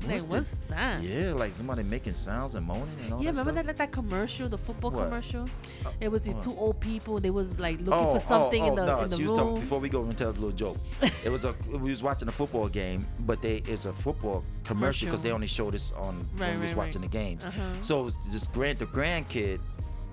Like, 0.05 0.19
what 0.23 0.29
the- 0.29 0.35
what's 0.35 0.55
that? 0.67 1.01
Yeah, 1.01 1.31
like 1.31 1.53
somebody 1.55 1.81
making 1.83 2.13
sounds 2.13 2.55
and 2.55 2.65
moaning 2.65 2.89
and 3.05 3.13
all 3.13 3.23
Yeah, 3.23 3.31
that 3.31 3.39
remember 3.39 3.43
stuff. 3.43 3.55
that, 3.55 3.65
that 3.67 3.77
that 3.77 3.91
commercial, 3.93 4.49
the 4.49 4.57
football 4.57 4.91
What? 4.91 5.05
commercial? 5.05 5.47
It 6.01 6.09
was 6.09 6.23
these 6.23 6.35
what? 6.35 6.43
two 6.43 6.57
old 6.57 6.79
people. 6.81 7.21
They 7.21 7.29
was 7.29 7.57
like 7.57 7.77
looking 7.79 7.93
oh, 7.93 8.13
for 8.15 8.19
something 8.19 8.61
oh, 8.63 8.67
in 8.67 8.75
the 8.75 8.81
oh, 8.81 8.85
no, 8.85 8.99
in 9.03 9.09
the 9.09 9.15
she 9.15 9.23
was 9.23 9.31
talking 9.31 9.61
before 9.61 9.79
we 9.79 9.87
go 9.87 10.03
and 10.03 10.17
tell 10.17 10.29
us 10.31 10.37
a 10.37 10.41
little 10.41 10.55
joke. 10.55 10.77
it 11.23 11.29
was 11.29 11.45
a 11.45 11.55
we 11.69 11.89
was 11.89 12.03
watching 12.03 12.27
a 12.27 12.33
football 12.33 12.67
game, 12.67 13.07
but 13.21 13.41
they 13.41 13.57
it's 13.65 13.85
a 13.85 13.93
football 13.93 14.43
commercial 14.65 15.05
because 15.07 15.21
they 15.21 15.31
only 15.31 15.47
showed 15.47 15.73
this 15.73 15.91
on 15.91 16.27
Right, 16.35 16.49
when 16.49 16.55
we 16.55 16.61
was 16.63 16.71
right, 16.71 16.77
right. 16.79 16.87
watching 16.87 17.01
the 17.01 17.07
games. 17.07 17.45
Uh-huh. 17.45 17.61
So 17.81 18.01
it 18.01 18.03
was 18.03 18.17
this 18.29 18.47
grand 18.47 18.79
the 18.79 18.85
grandkid, 18.87 19.59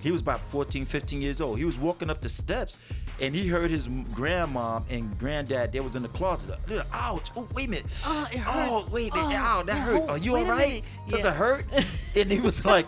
he 0.01 0.11
was 0.11 0.21
about 0.21 0.41
14, 0.49 0.85
15 0.85 1.21
years 1.21 1.41
old. 1.41 1.57
He 1.57 1.65
was 1.65 1.77
walking 1.77 2.09
up 2.09 2.21
the 2.21 2.29
steps, 2.29 2.77
and 3.19 3.33
he 3.35 3.47
heard 3.47 3.69
his 3.71 3.87
grandmom 3.87 4.83
and 4.89 5.17
granddad. 5.19 5.71
They 5.71 5.79
was 5.79 5.95
in 5.95 6.03
the 6.03 6.09
closet. 6.09 6.57
They're, 6.67 6.83
Ouch! 6.91 7.29
Oh, 7.35 7.47
wait 7.53 7.67
a 7.67 7.71
minute! 7.71 7.85
Oh, 8.05 8.27
it 8.31 8.41
Oh, 8.45 8.87
wait 8.91 9.11
a 9.13 9.15
minute! 9.15 9.39
Oh, 9.39 9.59
Ow, 9.59 9.63
that 9.63 9.77
oh, 9.77 9.81
hurt. 9.81 10.01
oh, 10.03 10.09
Are 10.09 10.17
you 10.17 10.35
all 10.35 10.45
right? 10.45 10.83
Does 11.07 11.21
Yeah. 11.23 11.27
it 11.29 11.35
hurt? 11.35 11.65
and 12.15 12.31
he 12.31 12.39
was 12.39 12.65
like, 12.65 12.85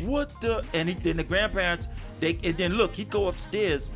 "What 0.00 0.40
the?" 0.40 0.64
And 0.74 0.88
he, 0.88 0.94
then 0.94 1.16
the 1.18 1.24
grandparents, 1.24 1.88
they 2.20 2.38
and 2.44 2.56
then 2.56 2.74
look, 2.74 2.94
he 2.94 3.04
go 3.04 3.28
upstairs, 3.28 3.90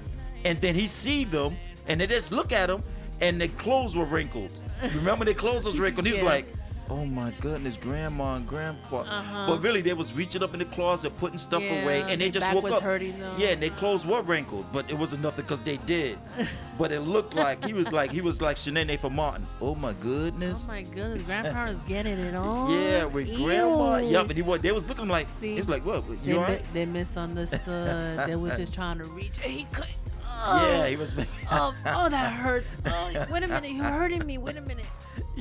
and 0.44 0.60
then 0.60 0.74
he 0.74 0.86
see 0.86 1.24
them, 1.24 1.56
and 1.88 2.00
they 2.00 2.06
just 2.06 2.30
look 2.32 2.52
at 2.52 2.70
him, 2.70 2.82
and 3.20 3.40
their 3.40 3.48
clothes 3.48 3.96
were 3.96 4.04
wrinkled. 4.04 4.60
Remember, 4.94 5.24
their 5.24 5.34
clothes 5.34 5.64
was 5.64 5.78
wrinkled. 5.78 6.06
He 6.06 6.12
was 6.12 6.22
Yeah. 6.22 6.28
like, 6.28 6.46
"Oh 6.90 7.06
my 7.06 7.32
goodness, 7.40 7.76
grandma 7.76 8.34
and 8.36 8.46
grandpa." 8.46 9.00
Uh-huh. 9.02 9.46
But 9.46 9.62
really, 9.62 9.80
they 9.80 9.92
was 9.94 10.12
reaching 10.12 10.42
up 10.42 10.52
in 10.52 10.58
the 10.58 10.64
closet, 10.66 11.16
putting 11.18 11.38
stuff 11.38 11.62
away, 11.62 12.02
and 12.08 12.20
they 12.20 12.28
just 12.30 12.52
woke 12.52 12.64
was 12.64 12.72
up. 12.74 12.82
hurting 12.82 13.18
them. 13.18 13.34
Yeah, 13.38 13.48
and 13.48 13.62
their 13.62 13.70
clothes 13.70 14.04
were 14.04 14.22
wrinkled, 14.22 14.66
but 14.72 14.90
it 14.90 14.98
wasn't 14.98 15.22
nothing 15.22 15.44
because 15.44 15.62
they 15.62 15.76
did. 15.78 16.18
but 16.78 16.92
it 16.92 17.00
looked 17.00 17.34
like 17.34 17.64
he 17.64 17.72
was 17.72 17.92
like 17.92 18.10
he 18.12 18.20
was 18.20 18.42
like 18.42 18.56
Shanae 18.56 18.98
for 18.98 19.10
Martin. 19.10 19.46
Oh 19.60 19.74
my 19.74 19.92
goodness. 19.94 20.64
Oh 20.64 20.68
my 20.72 20.82
goodness, 20.82 21.22
grandparents 21.22 21.82
getting 21.84 22.18
it 22.18 22.34
on. 22.34 22.70
Yeah, 22.70 23.04
with 23.04 23.34
grandma. 23.36 23.98
Ew. 23.98 24.10
Yep, 24.10 24.28
and 24.30 24.36
he 24.36 24.42
was. 24.42 24.60
They 24.60 24.72
was 24.72 24.88
looking 24.88 25.08
like. 25.08 25.26
See? 25.40 25.54
It's 25.54 25.68
like 25.68 25.84
what? 25.86 26.04
You 26.08 26.16
mi- 26.24 26.34
alright? 26.34 26.62
they 26.74 26.84
misunderstood. 26.86 28.26
they 28.26 28.36
were 28.36 28.50
just 28.56 28.74
trying 28.74 28.98
to 28.98 29.04
reach. 29.04 29.38
And 29.42 29.52
he 29.52 29.64
couldn't. 29.72 29.94
Yeah, 30.42 30.84
Oh, 30.84 30.86
he 30.88 30.96
was. 30.96 31.14
oh, 31.50 31.74
oh, 31.84 32.08
that 32.08 32.32
hurts. 32.32 32.66
Oh, 32.86 33.26
wait 33.30 33.42
a 33.42 33.48
minute, 33.48 33.72
you're 33.72 33.84
hurting 33.84 34.24
me. 34.24 34.38
Wait 34.38 34.56
a 34.56 34.62
minute. 34.62 34.86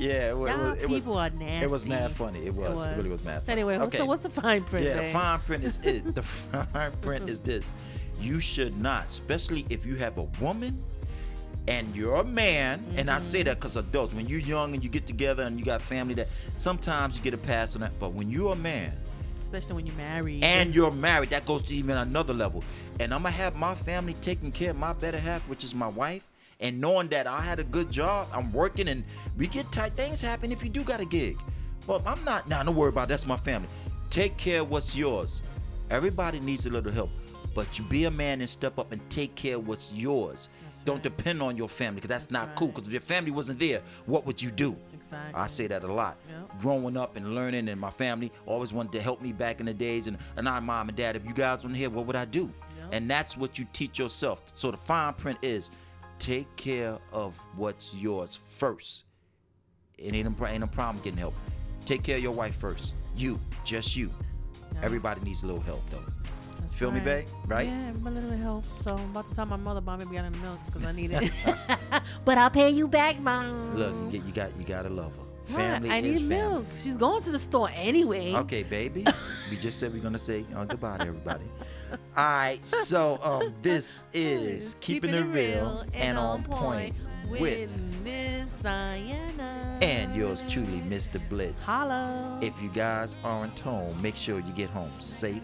Yeah, 0.00 0.30
it, 0.30 0.36
wa- 0.36 0.46
Y'all 0.46 0.58
was. 0.70 0.78
It 0.78 0.88
was. 0.88 1.00
people 1.04 1.18
are 1.18 1.30
nasty. 1.30 1.64
It 1.64 1.70
was 1.70 1.84
mad 1.86 2.12
funny. 2.12 2.44
It 2.46 2.54
was. 2.54 2.70
It, 2.70 2.74
was. 2.88 2.96
really 2.96 3.10
was 3.10 3.22
mad 3.24 3.42
funny. 3.42 3.52
Anyway, 3.52 3.78
okay. 3.78 3.98
so 3.98 4.04
what's 4.06 4.22
the 4.22 4.30
fine 4.30 4.64
print? 4.64 4.86
Yeah, 4.86 5.02
the 5.02 5.12
fine 5.12 5.38
print 5.40 5.64
is 5.64 5.78
it. 5.82 6.14
The 6.14 6.22
fine 6.72 6.92
print 7.02 7.28
is 7.30 7.40
this. 7.40 7.72
You 8.20 8.40
should 8.40 8.78
not, 8.80 9.06
especially 9.06 9.66
if 9.70 9.86
you 9.86 9.96
have 9.96 10.18
a 10.18 10.24
woman 10.40 10.82
and 11.68 11.94
you're 11.94 12.16
a 12.16 12.24
man, 12.24 12.84
and 12.96 13.10
I 13.10 13.14
Mm-hmm. 13.16 13.22
say 13.24 13.42
that 13.44 13.58
because 13.60 13.76
adults, 13.76 14.12
when 14.14 14.26
you're 14.26 14.40
young 14.40 14.74
and 14.74 14.82
you 14.82 14.90
get 14.90 15.06
together 15.06 15.42
and 15.44 15.58
you 15.58 15.64
got 15.64 15.80
family, 15.82 16.14
that 16.14 16.28
sometimes 16.56 17.16
you 17.16 17.22
get 17.22 17.34
a 17.34 17.38
pass 17.38 17.74
on 17.74 17.82
that. 17.82 17.98
But 17.98 18.12
when 18.12 18.30
you're 18.30 18.52
a 18.52 18.56
man 18.56 18.92
Especially 19.40 19.72
when 19.74 19.86
you're 19.86 19.96
married. 19.96 20.44
and 20.44 20.74
you're 20.74 20.90
married, 20.90 21.30
that 21.30 21.46
goes 21.46 21.62
to 21.62 21.74
even 21.74 21.96
another 21.96 22.34
level. 22.34 22.62
And 22.98 23.14
I'm 23.14 23.22
gonna 23.22 23.34
have 23.34 23.56
my 23.56 23.74
family 23.74 24.14
taking 24.20 24.52
care 24.52 24.70
of 24.70 24.76
my 24.76 24.92
better 24.92 25.18
half, 25.18 25.42
which 25.48 25.64
is 25.64 25.74
my 25.74 25.88
wife. 25.88 26.26
And 26.60 26.80
knowing 26.80 27.08
that 27.08 27.26
I 27.26 27.40
had 27.40 27.58
a 27.58 27.64
good 27.64 27.90
job, 27.90 28.28
I'm 28.32 28.52
working, 28.52 28.88
and 28.88 29.04
we 29.36 29.46
get 29.46 29.70
tight. 29.72 29.96
Things 29.96 30.20
happen 30.20 30.52
if 30.52 30.62
you 30.62 30.68
do 30.68 30.82
got 30.82 31.00
a 31.00 31.04
gig. 31.04 31.38
But 31.86 32.02
I'm 32.06 32.22
not. 32.24 32.48
Now, 32.48 32.62
don't 32.62 32.76
worry 32.76 32.90
about. 32.90 33.04
It. 33.04 33.08
That's 33.08 33.26
my 33.26 33.36
family. 33.38 33.68
Take 34.10 34.36
care 34.36 34.60
of 34.60 34.70
what's 34.70 34.94
yours. 34.94 35.42
Everybody 35.88 36.38
needs 36.38 36.66
a 36.66 36.70
little 36.70 36.92
help, 36.92 37.10
but 37.54 37.78
you 37.78 37.84
be 37.86 38.04
a 38.04 38.10
man 38.10 38.40
and 38.40 38.48
step 38.48 38.78
up 38.78 38.92
and 38.92 39.00
take 39.10 39.34
care 39.34 39.56
of 39.56 39.66
what's 39.66 39.92
yours. 39.92 40.48
That's 40.66 40.82
don't 40.82 40.96
right. 40.96 41.02
depend 41.02 41.42
on 41.42 41.56
your 41.56 41.68
family, 41.68 41.96
because 41.96 42.08
that's, 42.08 42.26
That's 42.26 42.46
not 42.48 42.56
cool. 42.56 42.68
Because 42.68 42.86
if 42.86 42.92
your 42.92 43.00
family 43.00 43.30
wasn't 43.30 43.58
there, 43.58 43.82
what 44.06 44.26
would 44.26 44.40
you 44.40 44.50
do? 44.50 44.76
exactly. 45.10 45.40
I 45.40 45.46
say 45.46 45.66
that 45.66 45.82
a 45.82 45.92
lot. 45.92 46.18
Yep. 46.28 46.60
Growing 46.60 46.96
up 46.96 47.16
and 47.16 47.34
learning, 47.34 47.68
and 47.68 47.80
my 47.80 47.90
family 47.90 48.32
always 48.46 48.72
wanted 48.72 48.92
to 48.92 49.00
help 49.00 49.20
me 49.20 49.32
back 49.32 49.60
in 49.60 49.66
the 49.66 49.74
days. 49.74 50.06
And, 50.06 50.18
and 50.36 50.48
I, 50.48 50.60
mom 50.60 50.88
and 50.88 50.96
dad, 50.96 51.16
if 51.16 51.24
you 51.26 51.32
guys 51.32 51.64
weren't 51.64 51.76
here, 51.76 51.90
what 51.90 52.06
would 52.06 52.16
I 52.16 52.24
do? 52.24 52.52
Yep. 52.78 52.88
And 52.92 53.10
that's 53.10 53.36
what 53.36 53.58
you 53.58 53.66
teach 53.72 53.98
yourself. 53.98 54.42
So 54.54 54.70
the 54.70 54.76
fine 54.76 55.14
print 55.14 55.38
is 55.42 55.70
take 56.20 56.54
care 56.56 56.98
of 57.12 57.36
what's 57.56 57.92
yours 57.94 58.38
first. 58.58 59.04
It 59.98 60.14
ain't 60.14 60.40
a, 60.40 60.46
ain't 60.46 60.62
a 60.62 60.68
problem 60.68 61.02
getting 61.02 61.18
help. 61.18 61.34
Take 61.84 62.04
care 62.04 62.16
of 62.16 62.22
your 62.22 62.32
wife 62.32 62.56
first. 62.56 62.94
You, 63.16 63.40
just 63.64 63.96
you. 63.96 64.10
Yeah. 64.74 64.80
Everybody 64.82 65.22
needs 65.22 65.42
a 65.42 65.46
little 65.46 65.62
help 65.62 65.82
though. 65.90 66.04
That's 66.60 66.78
Feel 66.78 66.90
me, 66.90 66.98
right. 66.98 67.04
babe? 67.04 67.28
Right? 67.46 67.66
Yeah, 67.68 67.90
a 67.92 68.10
little 68.10 68.30
help. 68.36 68.64
So 68.86 68.94
I'm 68.94 69.10
about 69.10 69.28
to 69.28 69.34
tell 69.34 69.46
my 69.46 69.56
mother 69.56 69.80
buy 69.80 69.96
me 69.96 70.04
a 70.04 70.06
gallon 70.06 70.34
of 70.34 70.40
milk 70.42 70.58
because 70.66 70.84
I 70.84 70.92
need 70.92 71.10
it. 71.10 71.32
but 72.24 72.38
I'll 72.38 72.50
pay 72.50 72.70
you 72.70 72.86
back, 72.86 73.18
mom. 73.20 73.74
Look, 73.74 73.94
you, 74.12 74.18
get, 74.18 74.26
you 74.26 74.32
got 74.32 74.58
you 74.58 74.64
gotta 74.64 74.90
love 74.90 75.12
her. 75.16 75.29
Family 75.56 75.90
I 75.90 75.96
is 75.98 76.04
need 76.04 76.28
family. 76.28 76.36
milk. 76.36 76.66
She's 76.76 76.96
going 76.96 77.22
to 77.22 77.30
the 77.30 77.38
store 77.38 77.70
anyway. 77.74 78.34
Okay, 78.34 78.62
baby. 78.62 79.04
we 79.50 79.56
just 79.56 79.78
said 79.78 79.92
we're 79.92 80.02
gonna 80.02 80.18
say 80.18 80.44
uh, 80.54 80.64
goodbye 80.66 80.98
to 80.98 81.06
everybody. 81.08 81.44
All 81.90 81.98
right, 82.24 82.64
so 82.64 83.18
um, 83.22 83.54
this 83.62 84.02
is 84.12 84.76
keeping, 84.80 85.10
it 85.14 85.20
real 85.22 85.84
and 85.94 86.16
on 86.18 86.42
point 86.44 86.94
with 87.28 87.70
Miss 88.04 88.50
Diana. 88.62 89.78
and 89.82 90.14
yours 90.14 90.44
truly, 90.48 90.80
Mr. 90.82 91.20
Blitz. 91.28 91.66
Holla. 91.66 92.38
If 92.42 92.60
you 92.62 92.68
guys 92.70 93.16
aren't 93.24 93.58
home, 93.58 94.00
make 94.02 94.16
sure 94.16 94.38
you 94.40 94.52
get 94.52 94.70
home 94.70 94.90
safe 94.98 95.42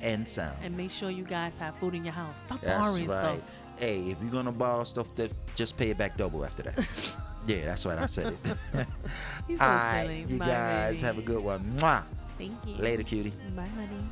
and 0.00 0.28
sound. 0.28 0.56
and 0.62 0.76
make 0.76 0.90
sure 0.90 1.10
you 1.10 1.24
guys 1.24 1.56
have 1.58 1.76
food 1.76 1.94
in 1.94 2.04
your 2.04 2.12
house. 2.14 2.40
Stop 2.40 2.60
That's 2.60 2.80
borrowing 2.82 3.06
right. 3.08 3.38
stuff. 3.38 3.50
Hey, 3.78 4.10
if 4.10 4.20
you're 4.22 4.30
gonna 4.30 4.52
borrow 4.52 4.84
stuff, 4.84 5.14
that 5.16 5.32
just 5.54 5.76
pay 5.76 5.90
it 5.90 5.98
back 5.98 6.16
double 6.16 6.44
after 6.44 6.62
that. 6.64 6.86
yeah, 7.46 7.66
that's 7.66 7.84
right. 7.86 7.98
I 7.98 8.06
said 8.06 8.26
it. 8.32 8.38
He's 9.48 9.58
so 9.58 9.64
All 9.64 9.68
right, 9.70 10.24
you 10.26 10.38
Bye, 10.38 10.46
guys 10.46 10.94
baby. 10.96 11.06
have 11.06 11.18
a 11.18 11.22
good 11.22 11.42
one. 11.42 11.64
Mwah. 11.78 12.02
Thank 12.38 12.54
you. 12.66 12.74
Later, 12.76 13.02
cutie. 13.02 13.32
Bye, 13.54 13.66
honey. 13.66 14.02